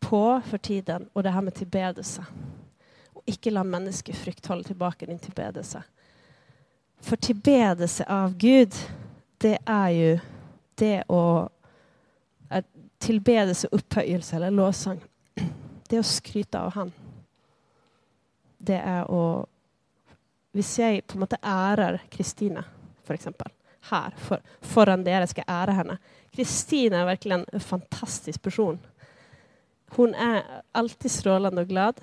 på 0.00 0.22
for 0.46 0.62
tiden, 0.62 1.08
og 1.14 1.24
det 1.24 1.32
her 1.32 1.44
med 1.44 1.56
tilbedelse. 1.58 2.24
Og 3.14 3.22
ikke 3.26 3.52
la 3.52 3.62
menneskefrykt 3.66 4.46
holde 4.46 4.68
tilbake 4.70 5.06
din 5.06 5.18
tilbedelse. 5.18 5.82
For 7.00 7.16
tilbedelse 7.16 8.04
av 8.10 8.34
Gud, 8.38 8.74
det 9.38 9.58
er 9.66 9.88
jo 9.94 10.18
det 10.78 10.96
å 11.08 11.22
Tilbedelse, 12.98 13.68
opphøyelse 13.70 14.36
eller 14.36 14.50
lovsang 14.50 14.98
det 15.88 15.96
är 15.96 16.00
att 16.00 16.06
skryta 16.06 16.60
av 16.60 16.72
han. 16.72 16.92
Det 18.58 18.74
är 18.74 19.02
att... 19.40 19.48
Hvis 20.52 20.78
jag 20.78 21.06
på 21.06 21.12
en 21.12 21.20
måte 21.20 21.36
ærer 21.42 22.00
Kristina, 22.08 22.64
for 23.08 23.16
eksempel, 23.16 23.50
her 23.90 24.14
for, 24.16 24.42
foran 24.60 25.04
dere 25.04 25.26
ska 25.26 25.42
ära 25.46 25.74
henne 25.80 25.98
Kristina 26.38 26.96
är 26.96 27.04
verkligen 27.04 27.46
en 27.52 27.60
fantastisk 27.60 28.42
person. 28.42 28.78
Hon 29.88 30.14
är 30.14 30.42
alltid 30.72 31.10
strålande 31.10 31.60
och 31.60 31.68
glad. 31.68 32.00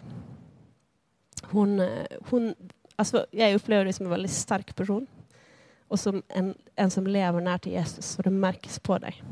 Hon, 1.43 1.79
eh, 1.79 2.05
hon, 2.29 2.55
alltså 2.95 3.25
jag 3.31 3.55
upplever 3.55 3.83
dig 3.83 3.93
som 3.93 4.05
en 4.05 4.09
väldigt 4.09 4.31
stark 4.31 4.75
person 4.75 5.07
och 5.87 5.99
som 5.99 6.23
en, 6.27 6.55
en 6.75 6.91
som 6.91 7.07
lever 7.07 7.41
nära 7.41 7.59
till 7.59 7.71
Jesus 7.71 8.17
och 8.17 8.23
det 8.23 8.29
märks 8.29 8.79
på 8.79 8.97
dig. 8.97 9.23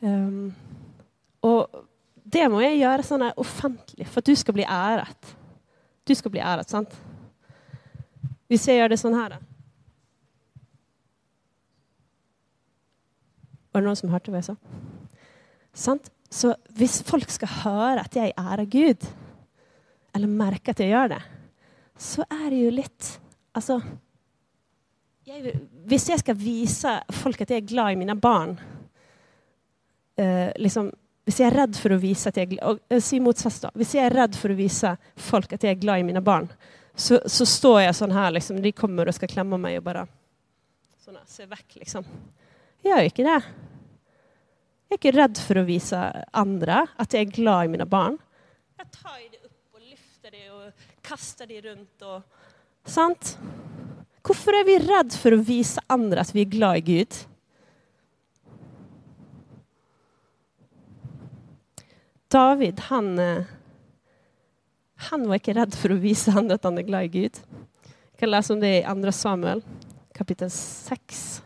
Um, 0.00 0.54
och 1.40 1.68
det 2.14 2.48
må 2.48 2.62
jag 2.62 2.76
göra 2.76 3.02
sån 3.02 3.22
här 3.22 3.40
offentlig 3.40 4.06
för 4.06 4.18
att 4.18 4.24
du 4.24 4.36
ska 4.36 4.52
bli 4.52 4.66
ärad. 4.68 5.26
Du 6.04 6.14
ska 6.14 6.28
bli 6.28 6.40
ärad, 6.40 6.68
sant? 6.68 7.00
Vi 8.46 8.58
ser 8.58 8.88
det 8.88 8.96
så 8.96 9.14
här. 9.14 9.36
Var 13.72 13.80
det 13.80 13.86
någon 13.86 13.96
som 13.96 14.08
hörde 14.08 14.30
vad 14.30 14.38
jag 14.38 14.44
sa? 14.44 14.56
Sant? 15.72 16.10
Så 16.28 16.54
om 16.68 16.88
folk 17.04 17.30
ska 17.30 17.46
höra 17.46 18.00
att 18.00 18.16
jag 18.16 18.32
är 18.36 18.64
Gud, 18.64 18.98
eller 20.12 20.26
märka 20.26 20.70
att 20.70 20.78
jag 20.78 20.88
gör 20.88 21.08
det, 21.08 21.22
så 21.96 22.22
är 22.22 22.50
det 22.50 22.56
ju 22.56 22.70
lite, 22.70 23.04
alltså, 23.52 23.80
jag, 25.24 25.52
jag 26.08 26.20
ska 26.20 26.34
visa 26.34 27.04
folk 27.08 27.40
att 27.40 27.50
jag 27.50 27.56
är 27.56 27.60
glad 27.60 27.92
i 27.92 27.96
mina 27.96 28.14
barn, 28.14 28.60
eh, 30.16 30.52
liksom, 30.56 30.92
hvis 31.24 31.40
jag 31.40 31.46
är 31.46 31.54
rädd 31.54 31.76
för 31.76 31.90
att 31.90 32.00
visa 32.00 32.28
att 32.28 32.36
jag 32.36 32.42
är 32.42 32.46
glad, 32.46 32.70
och, 32.70 32.78
eh, 32.88 33.00
si 33.00 33.20
motsats 33.20 33.60
då, 33.60 33.70
hvis 33.74 33.94
jag 33.94 34.04
är 34.04 34.10
rädd 34.10 34.34
för 34.34 34.50
att 34.50 34.56
visa 34.56 34.96
folk 35.16 35.52
att 35.52 35.62
jag 35.62 35.70
är 35.70 35.76
glad 35.76 35.98
i 35.98 36.02
mina 36.02 36.20
barn, 36.20 36.48
så, 36.94 37.20
så 37.26 37.46
står 37.46 37.80
jag 37.80 37.96
sån 37.96 38.10
här, 38.10 38.30
liksom, 38.30 38.62
de 38.62 38.72
kommer 38.72 39.08
och 39.08 39.14
ska 39.14 39.26
klämma 39.26 39.56
mig 39.56 39.76
och 39.76 39.82
bara 39.82 40.06
såna, 41.04 41.20
se 41.26 41.46
väck 41.46 41.74
liksom. 41.74 42.04
Jag 42.82 42.98
gör 42.98 43.04
inte 43.04 43.22
det. 43.22 43.42
Jag 44.88 45.04
är 45.04 45.06
inte 45.06 45.10
rädd 45.10 45.38
för 45.38 45.56
att 45.56 45.66
visa 45.66 46.24
andra 46.30 46.86
att 46.96 47.12
jag 47.12 47.20
är 47.20 47.26
glad 47.26 47.64
i 47.64 47.68
mina 47.68 47.86
barn. 47.86 48.18
Jag 48.76 48.90
tar 48.90 49.30
det 49.30 49.46
upp 49.46 49.68
och 49.72 49.80
lyfter 49.80 50.30
det 50.30 50.50
och 50.50 50.72
kastar 51.02 51.46
det 51.46 51.60
runt. 51.60 52.02
Och... 52.02 52.22
Sant? 52.84 53.38
Varför 54.30 54.52
är 54.52 54.64
vi 54.64 54.78
rädda 54.78 55.10
för 55.10 55.32
att 55.32 55.48
visa 55.48 55.82
andra 55.86 56.20
att 56.20 56.34
vi 56.34 56.40
är 56.40 56.44
glada 56.44 56.76
i 56.76 56.80
Gud? 56.80 57.14
David, 62.28 62.80
han, 62.80 63.18
eh, 63.18 63.42
han 64.94 65.28
var 65.28 65.34
inte 65.34 65.52
rädd 65.52 65.74
för 65.74 65.90
att 65.90 65.98
visa 65.98 66.32
andra 66.32 66.54
att 66.54 66.64
han 66.64 66.78
är 66.78 66.82
glad 66.82 67.04
i 67.04 67.08
Gud. 67.08 67.40
Jag 68.10 68.20
kan 68.20 68.30
läsa 68.30 68.54
om 68.54 68.60
det 68.60 68.78
i 68.78 68.84
Andra 68.84 69.12
Samuel 69.12 69.62
kapitel 70.14 70.50
6. 70.50 71.42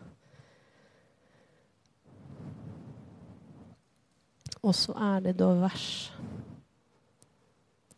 Och 4.64 4.76
så 4.76 4.94
är 5.00 5.20
det 5.20 5.32
då 5.32 5.54
vers, 5.54 6.12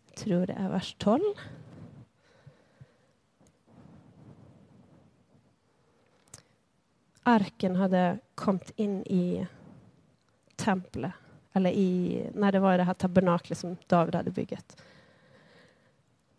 jag 0.06 0.16
tror 0.16 0.46
det 0.46 0.52
är 0.52 0.68
vers 0.68 0.96
12. 0.98 1.22
Arken 7.22 7.76
hade 7.76 8.18
kommit 8.34 8.70
in 8.76 9.02
i 9.02 9.46
templet, 10.56 11.12
eller 11.52 11.70
i, 11.70 12.22
när 12.34 12.52
det 12.52 12.60
var 12.60 12.78
det 12.78 12.84
här 12.84 12.94
tabernaklet 12.94 13.58
som 13.58 13.76
David 13.86 14.14
hade 14.14 14.30
byggt. 14.30 14.82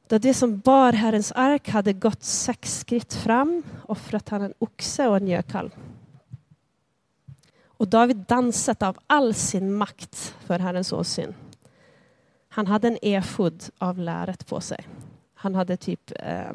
Då 0.07 0.17
det 0.17 0.33
som 0.33 0.59
bar 0.59 0.93
Herrens 0.93 1.31
ark 1.31 1.69
hade 1.69 1.93
gått 1.93 2.23
sex 2.23 2.79
skritt 2.79 3.13
fram 3.13 3.63
offrat 3.85 4.29
han 4.29 4.41
en 4.41 4.53
oxe 4.59 5.07
och 5.07 5.17
en 5.17 5.27
gökalv. 5.27 5.71
Och 7.77 7.87
David 7.87 8.17
dansat 8.17 8.83
av 8.83 8.97
all 9.07 9.33
sin 9.33 9.73
makt 9.73 10.35
för 10.45 10.59
Herrens 10.59 10.93
åsyn. 10.93 11.35
Han 12.49 12.67
hade 12.67 12.87
en 12.87 12.97
efod 13.01 13.63
av 13.77 13.99
läret 13.99 14.47
på 14.47 14.61
sig. 14.61 14.87
Han 15.33 15.55
hade 15.55 15.77
typ 15.77 16.11
eh, 16.15 16.51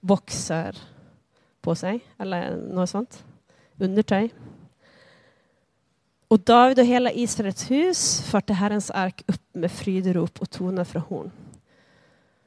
boxer 0.00 0.78
på 1.60 1.74
sig, 1.74 2.00
eller 2.18 2.56
något 2.56 2.90
sånt. 2.90 3.24
Undertöj. 3.78 4.34
Och 6.28 6.40
David 6.40 6.78
och 6.78 6.84
hela 6.84 7.12
Israels 7.12 7.70
hus 7.70 8.22
förde 8.22 8.52
Herrens 8.52 8.90
ark 8.90 9.22
upp 9.26 9.42
med 9.52 9.72
fryderop 9.72 10.40
och 10.40 10.50
toner 10.50 10.84
från 10.84 11.02
horn. 11.02 11.30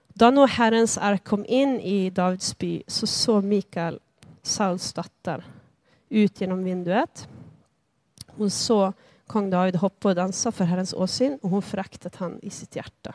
Då 0.08 0.32
nu 0.32 0.48
Herrens 0.48 0.98
ark 0.98 1.24
kom 1.24 1.46
in 1.46 1.80
i 1.80 2.10
Davids 2.10 2.58
by 2.58 2.84
så 2.88 3.08
såg 3.08 3.44
Mikael, 3.44 4.00
Sauls 4.42 4.94
dotter, 4.94 5.46
ut 6.10 6.42
genom 6.42 6.63
vinduet 6.63 7.28
hon 8.38 8.50
såg 8.50 8.93
kung 9.28 9.50
David 9.50 9.76
hoppa 9.76 10.10
och 10.10 10.15
dansa 10.15 10.52
för 10.52 10.65
Herrens 10.65 10.93
åsyn 10.93 11.39
och 11.41 11.50
hon 11.50 11.62
föraktade 11.62 12.17
han 12.17 12.39
i 12.41 12.50
sitt 12.50 12.76
hjärta. 12.76 13.13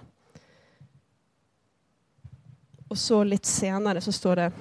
Och 2.88 2.98
så 2.98 3.24
lite 3.24 3.48
senare 3.48 4.00
så 4.00 4.12
står 4.12 4.37
det 4.37 4.52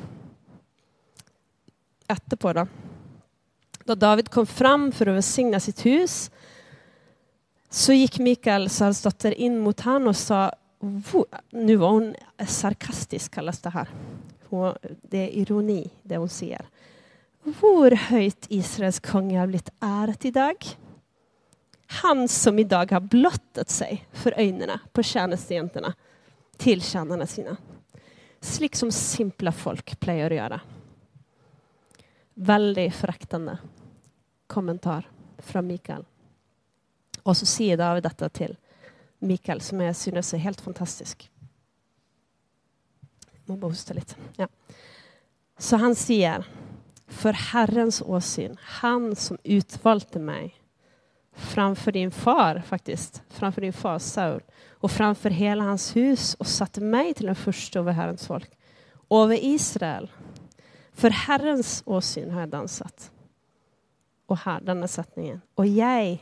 efterpå 2.08 2.54
då. 2.54 2.68
Då 3.84 3.96
David 3.96 4.30
kom 4.30 4.46
fram 4.46 4.92
för 4.92 5.08
att 5.08 5.16
välsigna 5.16 5.60
sitt 5.60 5.86
hus 5.86 6.32
så 7.70 7.94
gick 7.94 8.20
Mikael, 8.20 8.70
Sauls 8.70 9.02
dotter, 9.02 9.32
in 9.32 9.60
mot 9.60 9.80
honom 9.80 10.08
och 10.08 10.16
sa, 10.16 10.52
nu 11.50 11.76
var 11.76 11.90
hon 11.90 12.16
sarkastisk 12.48 13.34
kallas 13.34 13.60
det 13.60 13.70
här. 13.70 13.90
Det 15.02 15.18
är 15.18 15.30
ironi 15.30 15.90
det 16.04 16.18
hon 16.18 16.30
säger. 16.30 16.66
Hvor 17.48 17.92
höjt 17.92 18.46
Israels 18.50 19.00
kung 19.00 19.38
har 19.38 19.48
blivit 19.48 19.70
ärat 19.80 20.26
idag. 20.26 20.66
Han 21.88 22.28
som 22.28 22.60
idag 22.60 22.92
har 22.92 23.00
blottat 23.00 23.70
sig 23.70 24.08
för 24.12 24.32
ögonen 24.32 24.80
på 24.92 25.04
tjänestejenterna 25.04 25.94
till 26.58 26.82
tjänarna 26.82 27.28
sina. 27.28 27.58
Slik 28.40 28.76
som 28.76 28.92
simpla 28.92 29.52
folk 29.52 30.00
plejer 30.00 30.32
att 30.32 30.38
göra. 30.38 30.62
Väldigt 32.34 32.96
föraktande 32.96 33.58
kommentar 34.48 35.12
från 35.38 35.68
Mikael. 35.68 36.06
Och 37.24 37.38
så 37.38 37.46
säger 37.46 37.78
David 37.78 38.04
detta 38.04 38.30
till 38.30 38.58
Mikael 39.20 39.62
som 39.62 39.82
jag 39.82 39.96
synes 39.96 40.34
är 40.34 40.38
helt 40.38 40.62
fantastisk. 40.62 41.32
Jag 43.46 43.58
måste 43.58 43.66
hosta 43.66 43.94
lite. 43.94 44.16
Ja. 44.36 44.48
Så 45.58 45.76
han 45.76 45.96
säger 45.96 46.46
för 47.08 47.34
Herrens 47.34 48.02
åsyn, 48.02 48.58
han 48.62 49.16
som 49.16 49.38
utvalde 49.44 50.20
mig 50.20 50.56
framför 51.38 51.92
din 51.92 52.12
far 52.12 52.64
faktiskt, 52.68 53.24
framför 53.30 53.62
din 53.62 53.74
far 53.74 54.00
Saul 54.00 54.42
och 54.70 54.92
framför 54.92 55.30
hela 55.30 55.64
hans 55.64 55.96
hus 55.96 56.34
och 56.34 56.48
satte 56.48 56.82
mig 56.82 57.14
till 57.14 57.26
den 57.26 57.36
första 57.36 57.80
över 57.80 57.92
Herrens 57.92 58.28
folk, 58.28 58.52
över 59.10 59.46
Israel. 59.46 60.12
För 60.94 61.10
Herrens 61.10 61.84
åsyn 61.86 62.32
har 62.32 62.40
jag 62.40 62.50
dansat. 62.50 63.12
Och 64.26 64.38
här, 64.38 64.62
denna 64.62 64.88
sättningen. 64.88 65.42
Och 65.56 65.68
jag 65.68 66.18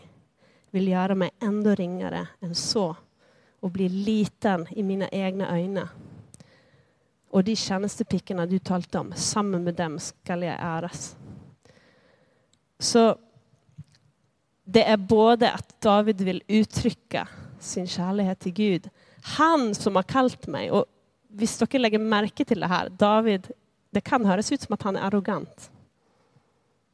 vill 0.71 0.87
göra 0.87 1.15
mig 1.15 1.29
ändå 1.39 1.75
ringare 1.75 2.27
än 2.39 2.55
så 2.55 2.95
och 3.59 3.71
bli 3.71 3.89
liten 3.89 4.67
i 4.69 4.83
mina 4.83 5.09
egna 5.09 5.59
ögon 5.59 5.87
och 7.35 7.43
de 7.43 7.55
tjänstepikkarna 7.55 8.45
du 8.45 8.59
talte 8.59 8.99
om, 8.99 9.13
samman 9.15 9.63
med 9.63 9.73
dem 9.73 9.99
skall 9.99 10.43
jag 10.43 10.55
äras. 10.59 11.15
Så 12.79 13.17
det 14.63 14.83
är 14.83 14.97
både 14.97 15.51
att 15.51 15.81
David 15.81 16.21
vill 16.21 16.43
uttrycka 16.47 17.27
sin 17.59 17.87
kärlek 17.87 18.39
till 18.39 18.53
Gud. 18.53 18.89
Han 19.21 19.75
som 19.75 19.95
har 19.95 20.03
kallat 20.03 20.47
mig. 20.47 20.71
Och 20.71 20.85
visst 21.27 21.59
dere 21.59 21.79
lägger 21.79 21.99
märke 21.99 22.45
till 22.45 22.59
det 22.59 22.67
här, 22.67 22.89
David, 22.89 23.51
det 23.89 24.01
kan 24.01 24.25
höras 24.25 24.51
ut 24.51 24.61
som 24.61 24.73
att 24.73 24.81
han 24.81 24.95
är 24.95 25.01
arrogant. 25.01 25.71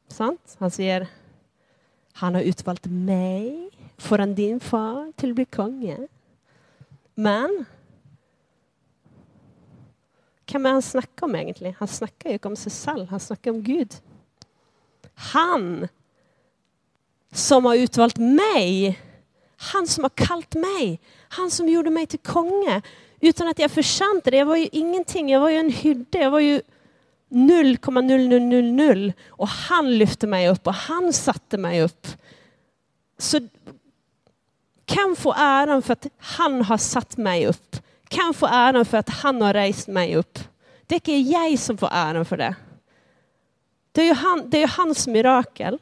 Sant? 0.08 0.56
Han 0.58 0.70
säger, 0.70 1.06
han 2.12 2.34
har 2.34 2.42
utvalt 2.42 2.86
mig 2.86 3.70
föran 3.96 4.34
din 4.34 4.60
far 4.60 5.12
till 5.16 5.30
att 5.30 5.34
bli 5.34 5.44
kung. 5.44 6.08
Men 7.14 7.64
vem 10.52 10.66
är 10.66 10.70
han 10.70 10.82
om 11.20 11.34
egentligen? 11.34 11.74
Han 11.78 11.88
snackar 11.88 12.30
ju 12.30 12.38
om 12.42 12.56
sig 12.56 12.72
själv, 12.72 13.08
han 13.08 13.20
snackar 13.20 13.50
om 13.50 13.62
Gud. 13.62 13.94
Han 15.14 15.88
som 17.32 17.64
har 17.64 17.76
utvalt 17.76 18.16
mig, 18.18 19.00
han 19.56 19.86
som 19.86 20.04
har 20.04 20.08
kallat 20.08 20.54
mig, 20.54 21.00
han 21.28 21.50
som 21.50 21.68
gjorde 21.68 21.90
mig 21.90 22.06
till 22.06 22.18
konge 22.18 22.82
utan 23.20 23.48
att 23.48 23.58
jag 23.58 23.70
förtjänade 23.70 24.30
det. 24.30 24.36
Jag 24.36 24.46
var 24.46 24.56
ju 24.56 24.68
ingenting, 24.72 25.30
jag 25.30 25.40
var 25.40 25.50
ju 25.50 25.56
en 25.56 25.70
hydde, 25.70 26.18
jag 26.18 26.30
var 26.30 26.40
ju 26.40 26.60
0,0000 27.28 29.12
och 29.28 29.48
han 29.48 29.98
lyfte 29.98 30.26
mig 30.26 30.48
upp 30.48 30.66
och 30.66 30.74
han 30.74 31.12
satte 31.12 31.58
mig 31.58 31.82
upp. 31.82 32.06
Så 33.18 33.40
kan 34.84 35.16
få 35.16 35.34
äran 35.36 35.82
för 35.82 35.92
att 35.92 36.06
han 36.18 36.62
har 36.62 36.78
satt 36.78 37.16
mig 37.16 37.46
upp 37.46 37.76
kan 38.12 38.34
få 38.34 38.46
äran 38.46 38.84
för 38.84 38.98
att 38.98 39.08
han 39.08 39.42
har 39.42 39.52
rejst 39.52 39.88
mig 39.88 40.16
upp. 40.16 40.38
Det 40.86 40.94
är 40.94 40.96
inte 40.96 41.30
jag 41.30 41.58
som 41.58 41.78
får 41.78 41.88
äran 41.92 42.24
för 42.24 42.36
det. 42.36 42.54
Det 43.92 44.00
är 44.00 44.06
ju, 44.06 44.14
han, 44.14 44.50
det 44.50 44.62
är 44.62 44.68
hans 44.68 45.06
mirakel. 45.06 45.78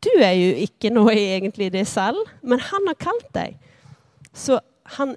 Du 0.00 0.22
är 0.24 0.32
ju 0.32 0.56
icke 0.56 0.90
något 0.90 1.12
egentligen 1.12 1.72
det 1.72 1.84
själv, 1.84 2.24
men 2.40 2.60
han 2.60 2.86
har 2.86 2.94
kallat 2.94 3.32
dig. 3.32 3.58
Så 4.32 4.60
han, 4.82 5.16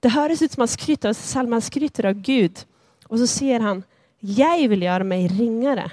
det 0.00 0.08
hörs 0.08 0.42
ut 0.42 0.52
som 0.52 0.60
han 0.60 0.68
skryter, 0.68 1.08
alltså 1.08 1.22
Salman 1.22 1.60
skryter 1.60 2.06
av 2.06 2.12
Gud. 2.12 2.66
Och 3.06 3.18
så 3.18 3.26
säger 3.26 3.60
han, 3.60 3.82
jag 4.18 4.68
vill 4.68 4.82
göra 4.82 5.04
mig 5.04 5.28
ringare 5.28 5.92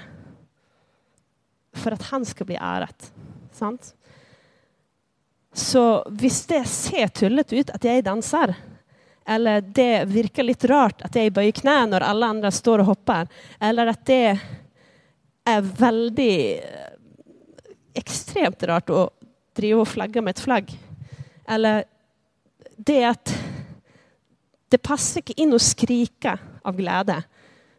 för 1.72 1.92
att 1.92 2.02
han 2.02 2.26
ska 2.26 2.44
bli 2.44 2.56
ärat. 2.60 3.12
Sant? 3.52 3.95
Så 5.56 6.02
om 6.02 6.16
det 6.16 6.30
ser 6.30 7.08
tullete 7.08 7.56
ut 7.56 7.70
att 7.70 7.84
jag 7.84 8.04
dansar 8.04 8.54
eller 9.26 9.60
det 9.60 10.04
verkar 10.04 10.42
lite 10.42 10.66
rart 10.66 11.02
att 11.02 11.14
jag 11.14 11.32
böjer 11.32 11.52
kne 11.52 11.86
när 11.86 12.00
alla 12.00 12.26
andra 12.26 12.50
står 12.50 12.78
och 12.78 12.86
hoppar 12.86 13.28
eller 13.60 13.86
att 13.86 14.06
det 14.06 14.38
är 15.44 15.60
väldigt 15.60 16.60
extremt 17.94 18.62
eh, 18.62 18.66
rart 18.66 18.90
att 18.90 19.10
driva 19.54 19.80
och 19.80 19.88
flagga 19.88 20.22
med 20.22 20.30
et 20.30 20.40
flagg, 20.40 20.78
eller 21.48 21.84
det 22.76 23.02
är 23.02 23.08
att 23.08 23.38
det 24.68 24.78
passar 24.78 25.20
inte 25.20 25.40
inn 25.40 25.54
å 25.54 25.58
skrike 25.58 26.38
av 26.62 26.76
glädje 26.76 27.22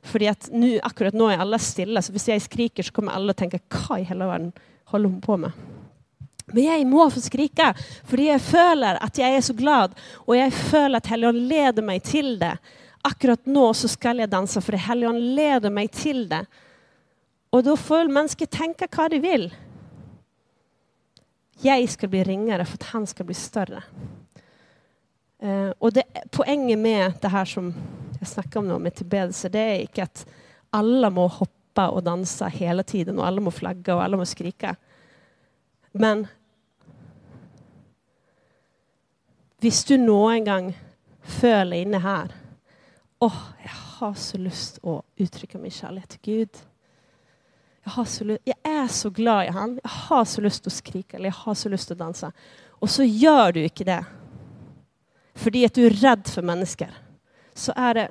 för 0.02 0.30
at 0.30 0.50
nu, 0.52 0.80
akkurat 0.84 1.14
nå 1.14 1.30
er 1.32 1.38
alle 1.38 1.60
stille, 1.60 2.02
så 2.02 2.14
om 2.14 2.20
jag 2.26 2.42
skriker, 2.42 2.84
så 2.84 2.94
kommer 2.94 3.12
alla 3.12 3.36
og 3.36 3.38
tenker 3.38 3.60
Hva 3.70 4.00
i 4.00 4.08
hela 4.08 4.28
världen 4.28 4.52
håller 4.86 5.10
hon 5.10 5.22
på 5.22 5.38
med? 5.38 5.52
Men 6.52 6.64
jag 6.64 6.88
må 6.88 7.10
skrika, 7.12 7.76
för 8.04 8.18
jag 8.18 8.42
känner 8.42 9.04
att 9.04 9.18
jag 9.18 9.30
är 9.30 9.42
så 9.42 9.54
glad, 9.54 9.96
och 10.14 10.38
jag 10.38 10.54
känner 10.54 10.98
att 10.98 11.08
helgon 11.08 11.48
leder 11.48 11.82
mig 11.82 12.00
till 12.00 12.40
det. 12.40 12.58
Akkurat 13.02 13.46
nu 13.46 13.74
så 13.74 13.88
skal 13.88 14.20
jeg 14.20 14.30
danse, 14.30 14.62
for 14.62 14.74
Helligånden 14.74 15.36
leder 15.36 15.70
mig 15.70 15.88
till 15.88 16.30
det. 16.30 16.46
Och 17.50 17.64
då 17.64 17.78
får 17.78 18.08
människor 18.08 18.46
tänka 18.46 18.88
vad 18.98 19.12
de 19.12 19.20
vill. 19.20 19.54
Jag 21.62 21.90
ska 21.90 22.08
bli 22.08 22.24
ringare 22.24 22.66
för 22.66 22.74
att 22.74 22.84
han 22.84 23.08
ska 23.08 23.24
bli 23.24 23.34
större. 23.34 23.84
Eh, 25.42 25.70
och 25.80 25.94
det, 25.94 26.04
poängen 26.32 26.82
med 26.82 27.14
det 27.22 27.28
här 27.28 27.46
som 27.46 27.74
jag 28.20 28.28
snackade 28.28 28.60
om 28.60 28.68
nu 28.68 28.80
med 28.80 28.96
tillbedelse, 28.96 29.50
det 29.50 29.60
är 29.60 29.80
inte 29.80 30.04
att 30.04 30.28
alla 30.70 31.10
må 31.10 31.28
hoppa 31.28 31.90
och 31.90 32.04
dansa 32.04 32.48
hela 32.48 32.84
tiden 32.84 33.20
och 33.20 33.28
alla 33.28 33.42
må 33.42 33.52
flagga 33.52 33.96
och 33.96 34.04
alla 34.04 34.18
må 34.18 34.26
skrika. 34.26 34.76
Men 36.00 36.28
om 39.62 39.72
du 39.88 39.98
noen 39.98 40.46
gang 40.46 40.74
føler 41.22 41.82
inne 41.82 42.00
her 42.00 42.34
Åh, 43.20 43.34
oh, 43.34 43.46
jeg 43.64 43.72
har 43.74 44.14
så 44.14 44.38
lust 44.38 44.78
att 44.86 45.06
uttrycka 45.16 45.58
min 45.58 45.72
kärlek 45.72 46.08
till 46.08 46.20
Gud. 46.22 46.50
Jag 47.84 47.92
har 47.92 48.06
så 48.06 48.24
lyst, 48.24 48.42
jeg 48.46 48.56
er 48.64 48.88
så 48.88 49.10
glad 49.10 49.46
i 49.48 49.52
honom. 49.52 49.80
Jag 49.84 49.90
har 49.90 50.26
så 50.26 50.42
lust 50.42 50.68
att 50.68 50.74
skrika, 50.74 50.92
skrike 50.92 51.18
eller 51.18 51.26
jeg 51.26 51.34
har 51.34 51.54
så 51.54 51.70
lust 51.70 51.92
att 51.92 51.98
dansa. 51.98 52.32
Och 52.70 52.90
så 52.90 53.04
gör 53.04 53.52
du 53.52 53.64
inte 53.64 53.84
det 53.84 54.06
fordi 55.36 55.66
at 55.66 55.76
du 55.76 55.86
er 55.86 55.90
redd 55.90 56.28
for 56.28 56.42
mennesker. 56.42 56.94
Så 57.54 57.74
er 57.78 57.94
det 57.94 58.08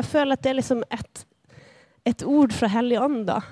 Jag 0.00 0.06
känner 0.06 0.32
att 0.32 0.42
det 0.42 0.50
är 0.50 0.54
liksom 0.54 0.84
et, 0.90 1.26
et 2.04 2.22
ord 2.22 2.52
fra 2.52 2.66
Helligånda. 2.66 3.42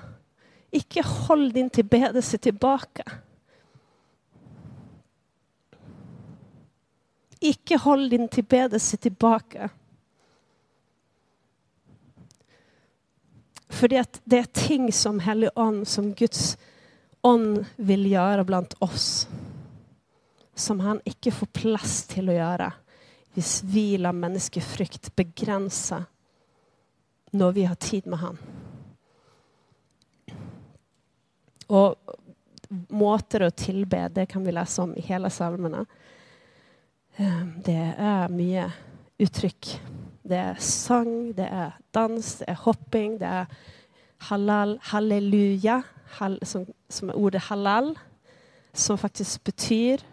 Ikke 0.71 1.03
hold 1.03 1.53
din 1.53 1.69
tillbedelse 1.69 2.37
tillbaka. 2.37 3.03
Icke 7.39 7.77
håll 7.77 8.09
din 8.09 8.27
tillbedelse 8.27 8.97
tillbaka. 8.97 9.69
För 13.69 13.93
at 13.93 14.21
det 14.23 14.37
är 14.37 14.43
ting 14.43 14.93
som 14.93 15.19
helig 15.19 15.49
ande, 15.55 15.85
som 15.85 16.13
Guds 16.13 16.57
ande 17.21 17.65
vill 17.75 18.11
göra 18.11 18.43
bland 18.43 18.73
oss, 18.79 19.27
som 20.55 20.79
han 20.79 21.01
ikke 21.05 21.31
får 21.31 21.47
plats 21.47 22.03
till 22.03 22.29
att 22.29 22.35
göra, 22.35 22.73
hvis 23.33 23.63
vila, 23.63 24.11
människofrykt, 24.11 25.15
begränsa, 25.15 25.95
begrense 25.95 26.18
når 27.31 27.51
vi 27.51 27.63
har 27.69 27.75
tid 27.75 28.07
med 28.09 28.21
Han. 28.23 28.37
Og 31.69 31.95
måter 32.89 33.45
å 33.45 33.53
tilbe, 33.53 34.07
det 34.13 34.27
kan 34.29 34.45
vi 34.45 34.53
lese 34.53 34.81
om 34.83 34.93
i 34.97 35.05
hele 35.05 35.29
salmene. 35.33 35.85
Ehm, 37.17 37.59
det 37.65 37.93
er 37.97 38.33
mye 38.33 38.67
uttrykk. 39.21 39.73
Det 40.29 40.37
er 40.37 40.61
sang, 40.63 41.31
det 41.37 41.47
er 41.49 41.77
dans, 41.95 42.35
det 42.41 42.49
er 42.49 42.61
hopping, 42.65 43.17
det 43.21 43.29
er 43.41 43.45
halal, 44.29 44.77
halleluja, 44.91 45.81
som, 46.43 46.65
som 46.89 47.09
er 47.09 47.17
ordet 47.17 47.41
halal, 47.49 47.93
som 48.73 48.97
faktisk 48.97 49.43
betyr 49.49 50.03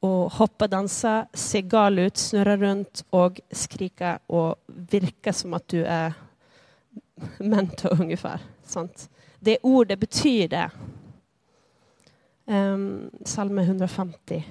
och 0.00 0.32
hoppa, 0.32 0.68
dansa, 0.68 1.26
se 1.32 1.62
gal 1.62 1.98
ut, 1.98 2.16
snurra 2.16 2.56
runt 2.56 3.04
och 3.10 3.40
skrika 3.50 4.18
och 4.26 4.56
virka 4.66 5.32
som 5.32 5.54
att 5.54 5.68
du 5.68 5.84
är 5.84 6.12
mentor 7.38 8.00
ungefär. 8.00 8.40
Sånt. 8.64 9.10
Det 9.40 9.58
ordet 9.62 9.98
betyder. 9.98 10.70
Um, 12.46 13.10
Salme 13.24 13.62
150 13.62 14.44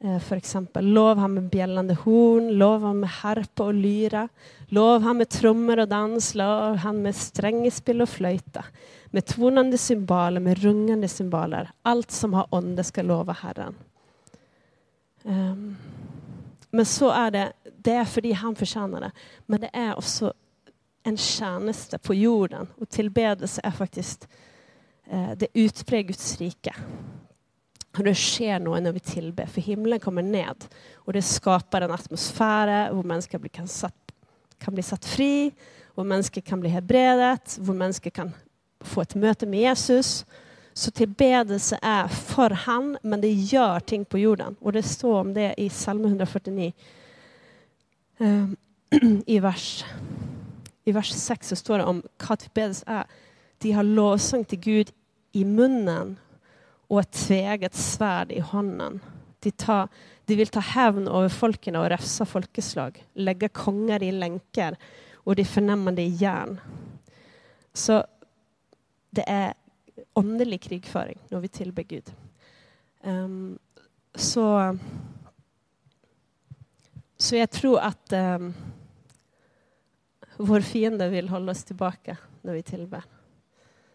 eh, 0.00 0.18
för 0.18 0.36
exempel. 0.36 0.86
Lov 0.86 1.18
han 1.18 1.34
med 1.34 1.48
bjällande 1.48 1.94
horn, 1.94 2.48
lov 2.58 2.82
han 2.82 3.00
med 3.00 3.10
harpa 3.10 3.64
och 3.64 3.74
lyra, 3.74 4.28
lov 4.66 5.02
han 5.02 5.16
med 5.16 5.28
trummor 5.28 5.78
och 5.78 5.88
dans, 5.88 6.34
lov 6.34 6.76
han 6.76 7.02
med 7.02 7.16
strängespill 7.16 8.02
och 8.02 8.08
flöjta, 8.08 8.64
med 9.06 9.26
tonande 9.26 9.78
symboler, 9.78 10.40
med 10.40 10.62
rungande 10.62 11.08
symboler. 11.08 11.70
Allt 11.82 12.10
som 12.10 12.34
har 12.34 12.46
ånde 12.50 12.84
ska 12.84 13.02
lova 13.02 13.32
Herren. 13.32 13.74
Ehm, 15.28 15.76
men 16.70 16.86
så 16.86 17.10
är 17.10 17.30
det. 17.30 17.52
Det 17.76 17.92
är 17.92 18.04
för 18.04 18.20
det 18.20 18.32
han 18.32 18.54
förtjänar 18.54 19.00
det. 19.00 19.12
Men 19.46 19.60
det 19.60 19.70
är 19.72 19.98
också 19.98 20.32
en 21.02 21.16
tjänste 21.16 21.98
på 21.98 22.14
jorden. 22.14 22.66
Och 22.76 22.88
tillbedelse 22.88 23.60
är 23.64 23.70
faktiskt 23.70 24.28
eh, 25.10 25.30
det 25.36 25.46
utbredda 25.52 26.02
Guds 26.02 26.38
rike. 26.38 26.74
Och 27.96 28.04
det 28.04 28.14
sker 28.14 28.58
något 28.58 28.82
när 28.82 28.92
vi 28.92 29.00
tillber, 29.00 29.46
för 29.46 29.60
himlen 29.60 30.00
kommer 30.00 30.22
ned. 30.22 30.64
Och 30.94 31.12
det 31.12 31.22
skapar 31.22 31.80
en 31.80 31.90
atmosfär 31.90 32.66
där 32.66 33.02
människor 33.02 33.48
kan, 33.48 33.68
kan 34.58 34.74
bli 34.74 34.82
satt 34.82 35.04
fri, 35.04 35.52
där 35.94 36.04
människor 36.04 36.40
kan 36.40 36.60
bli 36.60 36.68
helbredet, 36.68 37.58
där 37.60 37.72
människor 37.72 38.10
kan 38.10 38.32
få 38.80 39.00
ett 39.00 39.14
möte 39.14 39.46
med 39.46 39.60
Jesus. 39.60 40.26
Så 40.78 40.90
tillbedelse 40.90 41.78
är 41.82 42.08
för 42.08 42.50
han, 42.50 42.98
men 43.02 43.20
det 43.20 43.32
gör 43.32 43.80
ting 43.80 44.04
på 44.04 44.18
jorden. 44.18 44.56
Och 44.60 44.72
det 44.72 44.82
står 44.82 45.20
om 45.20 45.34
det 45.34 45.54
i 45.56 45.68
psalm 45.68 46.04
149. 46.04 46.72
Ehm, 48.18 48.56
I 49.26 49.38
vers, 49.38 49.84
I 50.84 50.92
vers 50.92 51.10
6 51.10 51.48
så 51.48 51.56
står 51.56 51.78
det 51.78 51.84
om 51.84 52.02
hva 52.18 52.36
tillbedelse 52.36 52.84
är. 52.86 53.04
De 53.58 53.72
har 53.72 53.82
lovsång 53.82 54.44
till 54.44 54.58
Gud 54.58 54.92
i 55.32 55.44
munnen 55.44 56.16
och 56.88 57.00
ett 57.00 57.12
tveget 57.12 57.74
svärd 57.74 58.32
i 58.32 58.40
handen. 58.40 59.00
De, 59.40 59.50
tar, 59.50 59.88
de 60.24 60.36
vill 60.36 60.48
ta 60.48 60.60
hävn 60.60 61.08
över 61.08 61.28
folken 61.28 61.76
och 61.76 61.88
räfsa 61.88 62.26
folkeslag, 62.26 63.04
lägga 63.14 63.48
kungar 63.48 64.02
i 64.02 64.12
länkar 64.12 64.76
och 65.14 65.36
de 65.36 65.44
förnämmande 65.44 66.02
i 66.02 66.08
järn. 66.08 66.60
Så 67.72 68.04
det 69.10 69.28
är 69.28 69.54
åndelig 70.12 70.60
krigföring, 70.60 71.18
när 71.28 71.40
vi 71.40 71.48
tillber 71.48 71.82
Gud. 71.82 72.14
Um, 73.02 73.58
så 74.14 74.78
Så 77.20 77.36
jeg 77.36 77.50
tror 77.50 77.80
att 77.80 78.12
um, 78.12 78.54
vår 80.36 80.60
fiende 80.60 81.08
vill 81.08 81.28
hålla 81.28 81.52
oss 81.52 81.64
tillbaka 81.64 82.16
när 82.42 82.52
vi 82.52 82.62
tillber, 82.62 83.02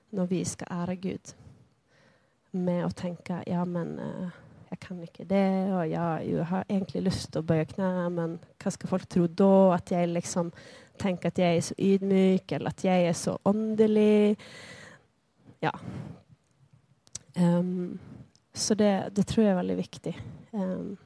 när 0.09 0.25
vi 0.25 0.45
ska 0.45 0.65
ära 0.69 0.95
Gud 0.95 1.35
med 2.51 2.85
att 2.85 2.95
tänka, 2.95 3.43
ja, 3.45 3.65
men 3.65 3.99
eh, 3.99 4.23
uh, 4.23 4.29
jeg 4.69 4.79
kan 4.79 5.01
inte 5.01 5.23
det, 5.23 5.73
och 5.73 5.87
jag 5.87 6.25
jeg 6.25 6.45
har 6.45 6.63
egentligen 6.67 7.03
lust 7.03 7.35
att 7.35 7.45
böja 7.45 7.65
bøye 7.65 8.09
men 8.09 8.39
vad 8.63 8.73
ska 8.73 8.87
folk 8.87 9.07
tro 9.07 9.27
då? 9.27 9.71
Att 9.71 9.91
jag 9.91 10.09
liksom 10.09 10.51
tenker 10.97 11.27
at 11.27 11.37
jeg 11.37 11.57
er 11.57 11.61
så 11.61 11.73
ydmyk, 11.77 12.51
eller 12.51 12.69
att 12.69 12.83
jag 12.83 12.95
är 12.95 13.13
så 13.13 13.39
åndelig 13.43 14.37
ja. 15.63 15.79
Um, 17.35 17.99
så 18.53 18.75
det, 18.75 19.09
det, 19.11 19.23
tror 19.23 19.45
jag 19.45 19.51
är 19.51 19.55
väldigt 19.55 19.77
viktigt. 19.77 20.15
Um, 20.51 20.97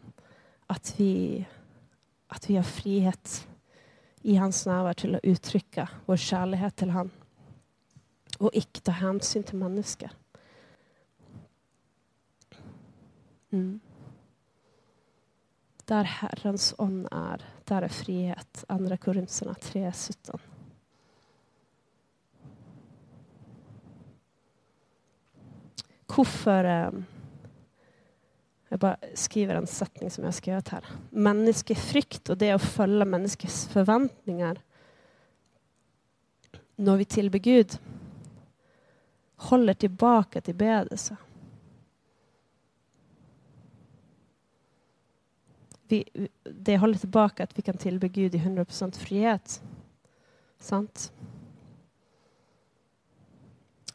att, 0.68 0.94
vi, 0.98 1.46
att 2.28 2.50
vi 2.50 2.56
har 2.56 2.64
frihet 2.64 3.48
i 4.22 4.36
hans 4.36 4.66
närvaro 4.66 4.94
till 4.94 5.16
att 5.16 5.24
uttrycka 5.24 5.90
vår 6.06 6.18
kärlek 6.18 6.76
till 6.76 6.90
honom 6.90 7.12
och 8.40 8.50
icke 8.54 8.80
ta 8.80 8.92
hänsyn 8.92 9.44
till 9.44 9.58
människor. 9.58 10.10
Mm. 13.50 13.80
Där 15.86 16.04
Herrens 16.04 16.76
ånd 16.78 17.08
är, 17.12 17.46
där 17.64 17.82
är 17.82 17.88
frihet. 17.88 18.66
Andra 18.68 18.98
Korinthierna 18.98 19.54
3.17. 19.54 20.40
Hvorfor 26.18 26.66
eh, 26.66 27.04
Jeg 28.68 28.80
bare 28.82 29.12
skriver 29.16 29.56
en 29.56 29.70
setning 29.70 30.10
som 30.12 30.26
jeg 30.26 30.28
har 30.28 30.36
skrevet 30.36 30.72
her. 30.74 30.88
Menneskefrykt 31.16 32.34
og 32.34 32.40
det 32.42 32.50
å 32.52 32.60
følge 32.60 33.06
menneskets 33.08 33.62
forventninger 33.72 34.60
når 36.78 36.98
vi 36.98 37.06
tilber 37.10 37.40
Gud, 37.40 37.78
holder 39.50 39.74
tilbake 39.74 40.42
tilbedelse. 40.42 41.16
Vi, 45.88 46.04
det 46.44 46.78
holder 46.78 47.00
tilbake 47.00 47.44
at 47.44 47.58
vi 47.58 47.64
kan 47.66 47.78
tilbe 47.78 48.10
Gud 48.14 48.36
i 48.36 48.42
100% 48.44 49.00
frihet. 49.00 49.62
Sant? 50.60 51.12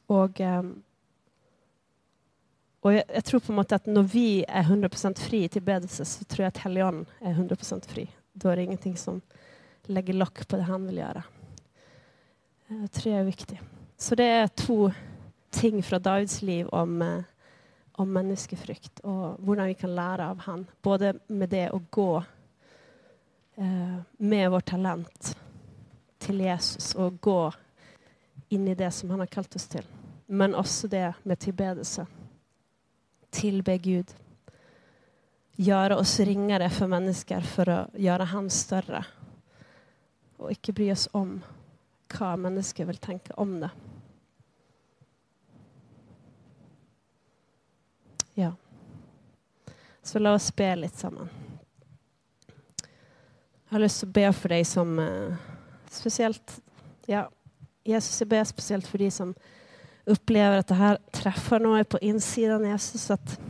Og, 0.08 0.40
um, 0.40 0.46
ehm, 0.46 0.72
och 2.82 2.92
jag, 2.92 3.04
jag 3.14 3.24
tror 3.24 3.40
på 3.40 3.52
något 3.52 3.72
att 3.72 3.86
när 3.86 4.02
vi 4.02 4.44
är 4.48 4.62
100% 4.62 5.18
fri 5.18 5.44
i 5.44 5.48
tilbedelse, 5.48 6.04
så 6.04 6.24
tror 6.24 6.44
jag 6.44 6.48
att 6.48 6.56
Helgon 6.56 7.06
är 7.20 7.34
100% 7.34 7.88
fri. 7.88 8.10
Då 8.32 8.48
är 8.48 8.56
det 8.56 8.62
ingenting 8.62 8.96
som 8.96 9.20
lägger 9.82 10.14
lock 10.14 10.48
på 10.48 10.56
det 10.56 10.62
han 10.62 10.86
vill 10.86 10.96
göra. 10.96 11.22
Eh, 12.68 12.76
det 12.76 12.88
tror 12.88 13.14
jag 13.14 13.20
är 13.20 13.24
viktig. 13.24 13.60
Så 13.96 14.14
det 14.14 14.24
är 14.24 14.48
två 14.48 14.92
ting 15.50 15.82
från 15.82 16.02
Davids 16.02 16.42
liv 16.42 16.68
om, 16.68 17.02
eh, 17.02 17.20
om 17.92 18.12
människofrykt 18.12 19.00
och 19.00 19.46
hur 19.46 19.66
vi 19.66 19.74
kan 19.74 19.94
lära 19.94 20.30
av 20.30 20.38
han. 20.38 20.66
Både 20.82 21.14
med 21.26 21.48
det 21.48 21.70
och 21.70 21.82
gå 21.90 22.24
eh, 23.54 24.00
med 24.16 24.50
vårt 24.50 24.64
talent 24.64 25.38
till 26.18 26.40
Jesus 26.40 26.94
och 26.94 27.20
gå 27.20 27.52
in 28.48 28.68
i 28.68 28.74
det 28.74 28.90
som 28.90 29.10
han 29.10 29.18
har 29.18 29.26
kallat 29.26 29.56
oss 29.56 29.68
till. 29.68 29.86
Men 30.26 30.54
också 30.54 30.88
det 30.88 31.14
med 31.22 31.38
tillbedelse. 31.38 32.06
Tillbe 33.32 33.78
Gud. 33.78 34.14
Göra 35.56 35.96
oss 35.96 36.20
ringare 36.20 36.70
för 36.70 36.86
människor 36.86 37.40
för 37.40 37.68
att 37.68 37.88
göra 37.94 38.24
Han 38.24 38.50
större. 38.50 39.04
Och 40.36 40.50
inte 40.50 40.72
bry 40.72 40.92
oss 40.92 41.08
om 41.12 41.40
hva 42.12 42.36
mennesker 42.36 42.84
vil 42.84 42.96
tenke 42.96 43.32
om 43.32 43.60
det. 43.60 43.70
Ja. 48.34 48.54
Så 50.02 50.18
la 50.18 50.34
oss 50.34 50.50
be 50.56 50.76
litt 50.76 50.96
sammen. 50.96 51.28
Jeg 53.64 53.78
har 53.78 53.80
lyst 53.80 54.02
til 54.02 54.10
å 54.10 54.12
be 54.12 54.26
for 54.36 54.52
deg 54.52 54.66
som 54.68 54.98
eh, 55.00 55.32
uh, 55.32 55.36
spesielt 55.88 56.58
Ja, 57.08 57.24
Jesus, 57.84 58.20
jeg 58.20 58.28
ber 58.28 58.44
spesielt 58.44 58.86
for 58.86 59.00
de 59.00 59.08
som 59.10 59.32
upplever 60.04 60.56
att 60.56 60.66
det 60.66 60.74
här 60.74 60.98
träffar 61.10 61.60
något 61.60 61.88
på 61.88 61.98
insidan, 61.98 62.68
Jesus. 62.68 63.10
Att, 63.10 63.40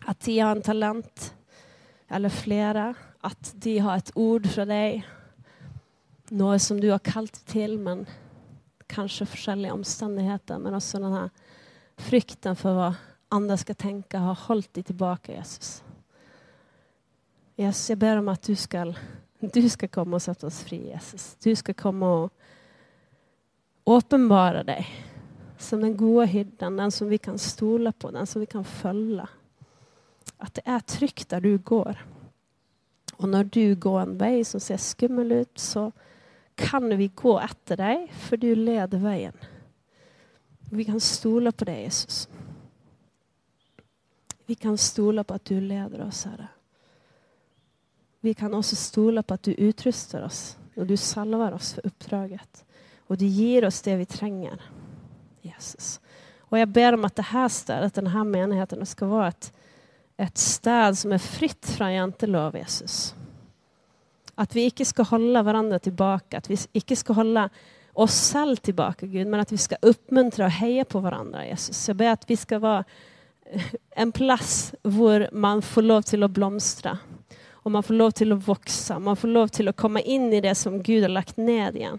att 0.00 0.20
de 0.20 0.40
har 0.40 0.50
en 0.50 0.62
talent, 0.62 1.34
eller 2.08 2.28
flera, 2.28 2.94
att 3.20 3.52
de 3.54 3.78
har 3.78 3.96
ett 3.96 4.10
ord 4.14 4.46
från 4.46 4.68
dig. 4.68 5.06
Något 6.28 6.62
som 6.62 6.80
du 6.80 6.90
har 6.90 6.98
kallat 6.98 7.46
till, 7.46 7.78
men 7.78 8.06
kanske 8.86 9.26
olika 9.52 9.74
omständigheter. 9.74 10.58
Men 10.58 10.74
också 10.74 10.98
den 10.98 11.12
här 11.12 11.30
frykten 11.96 12.56
för 12.56 12.74
vad 12.74 12.94
andra 13.28 13.56
ska 13.56 13.74
tänka 13.74 14.18
har 14.18 14.34
hållit 14.34 14.74
dig 14.74 14.84
tillbaka, 14.84 15.32
Jesus. 15.32 15.84
Jesus, 17.56 17.90
jag 17.90 17.98
ber 17.98 18.16
om 18.16 18.28
att 18.28 18.42
du 18.42 18.56
ska 18.56 18.94
du 19.38 19.68
ska 19.68 19.88
komma 19.88 20.16
och 20.16 20.22
sätta 20.22 20.46
oss 20.46 20.62
fri, 20.62 20.86
Jesus. 20.86 21.36
Du 21.42 21.56
ska 21.56 21.74
komma 21.74 22.14
och 22.14 22.32
uppenbara 23.84 24.64
dig 24.64 24.88
som 25.64 25.80
den 25.80 25.96
goda 25.96 26.24
hyrden, 26.24 26.76
den 26.76 26.90
som 26.90 27.08
vi 27.08 27.18
kan 27.18 27.38
stole 27.38 27.92
på, 27.92 28.10
den 28.10 28.26
som 28.26 28.40
vi 28.40 28.46
kan 28.46 28.64
följa. 28.64 29.28
Att 30.36 30.54
det 30.54 30.62
är 30.64 30.80
tryggt 30.80 31.28
där 31.28 31.40
du 31.40 31.58
går. 31.58 32.06
Och 33.14 33.28
när 33.28 33.44
du 33.44 33.74
går 33.74 34.00
en 34.00 34.18
väg 34.18 34.46
som 34.46 34.60
ser 34.60 34.76
skummel 34.76 35.32
ut, 35.32 35.58
så 35.58 35.92
kan 36.54 36.96
vi 36.96 37.08
gå 37.08 37.40
efter 37.40 37.76
dig, 37.76 38.12
för 38.18 38.36
du 38.36 38.54
leder 38.54 38.98
vägen. 38.98 39.32
Vi 40.70 40.84
kan 40.84 41.00
stola 41.00 41.52
på 41.52 41.64
dig, 41.64 41.82
Jesus. 41.82 42.28
Vi 44.46 44.54
kan 44.54 44.78
stola 44.78 45.24
på 45.24 45.34
att 45.34 45.44
du 45.44 45.60
leder 45.60 46.02
oss, 46.02 46.24
Herre. 46.24 46.48
Vi 48.20 48.34
kan 48.34 48.54
också 48.54 48.76
stola 48.76 49.22
på 49.22 49.34
att 49.34 49.42
du 49.42 49.52
utrustar 49.54 50.22
oss 50.22 50.56
och 50.76 50.86
du 50.86 50.96
salvar 50.96 51.52
oss 51.52 51.72
för 51.72 51.86
uppdraget. 51.86 52.64
Och 52.98 53.16
du 53.16 53.26
ger 53.26 53.64
oss 53.64 53.82
det 53.82 53.96
vi 53.96 54.06
tränger. 54.06 54.62
Jesus. 55.44 56.00
Och 56.38 56.58
jag 56.58 56.68
ber 56.68 56.92
om 56.92 57.04
att 57.04 57.16
det 57.16 57.22
här 57.22 57.48
stället, 57.48 57.94
den 57.94 58.06
här 58.06 58.24
menigheten 58.24 58.86
ska 58.86 59.06
vara 59.06 59.28
ett, 59.28 59.52
ett 60.16 60.38
städ 60.38 60.98
som 60.98 61.12
är 61.12 61.18
fritt 61.18 61.66
från 61.66 61.92
jantelov, 61.92 62.56
Jesus. 62.56 63.14
Att 64.34 64.56
vi 64.56 64.64
inte 64.64 64.84
ska 64.84 65.02
hålla 65.02 65.42
varandra 65.42 65.78
tillbaka, 65.78 66.38
att 66.38 66.50
vi 66.50 66.56
inte 66.72 66.96
ska 66.96 67.12
hålla 67.12 67.50
oss 67.92 68.32
själva 68.32 68.56
tillbaka, 68.56 69.06
Gud, 69.06 69.26
men 69.26 69.40
att 69.40 69.52
vi 69.52 69.58
ska 69.58 69.76
uppmuntra 69.82 70.44
och 70.44 70.50
heja 70.50 70.84
på 70.84 71.00
varandra, 71.00 71.46
Jesus. 71.46 71.88
Jag 71.88 71.96
ber 71.96 72.10
att 72.10 72.30
vi 72.30 72.36
ska 72.36 72.58
vara 72.58 72.84
en 73.90 74.12
plats 74.12 74.74
där 74.82 75.28
man 75.32 75.62
får 75.62 75.82
lov 75.82 76.02
till 76.02 76.22
att 76.22 76.30
blomstra, 76.30 76.98
och 77.50 77.70
man 77.70 77.82
får 77.82 77.94
lov 77.94 78.10
till 78.10 78.32
att 78.32 78.48
växa, 78.48 78.98
Man 78.98 79.16
får 79.16 79.28
lov 79.28 79.48
till 79.48 79.68
att 79.68 79.76
komma 79.76 80.00
in 80.00 80.32
i 80.32 80.40
det 80.40 80.54
som 80.54 80.82
Gud 80.82 81.02
har 81.02 81.08
lagt 81.08 81.36
ned 81.36 81.76
igjen. 81.76 81.98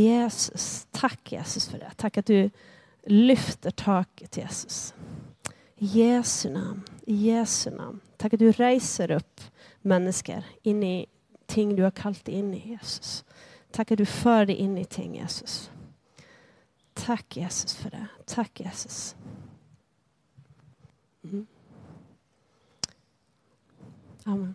Jesus, 0.00 0.86
tack 0.90 1.32
Jesus 1.32 1.68
för 1.68 1.78
det. 1.78 1.90
Tack 1.96 2.18
att 2.18 2.26
du 2.26 2.50
lyfter 3.02 3.70
taket 3.70 4.36
Jesus. 4.36 4.94
I 5.76 5.86
Jesu 5.86 6.50
namn, 6.50 6.82
I 7.06 7.14
Jesu 7.14 7.70
namn. 7.70 8.00
Tack 8.16 8.32
att 8.34 8.38
du 8.38 8.52
reser 8.52 9.10
upp 9.10 9.40
människor 9.82 10.42
in 10.62 10.82
i 10.82 11.06
ting 11.46 11.76
du 11.76 11.82
har 11.82 11.90
kallat 11.90 12.28
in 12.28 12.54
i, 12.54 12.68
Jesus. 12.68 13.24
Tack 13.70 13.90
att 13.90 13.98
du 13.98 14.06
för 14.06 14.46
dig 14.46 14.56
in 14.56 14.78
i 14.78 14.84
ting, 14.84 15.16
Jesus. 15.16 15.70
Tack 16.94 17.36
Jesus, 17.36 17.74
för 17.74 17.90
det. 17.90 18.06
Tack 18.26 18.60
Jesus. 18.60 19.16
Mm. 21.24 21.46
Amen. 24.24 24.54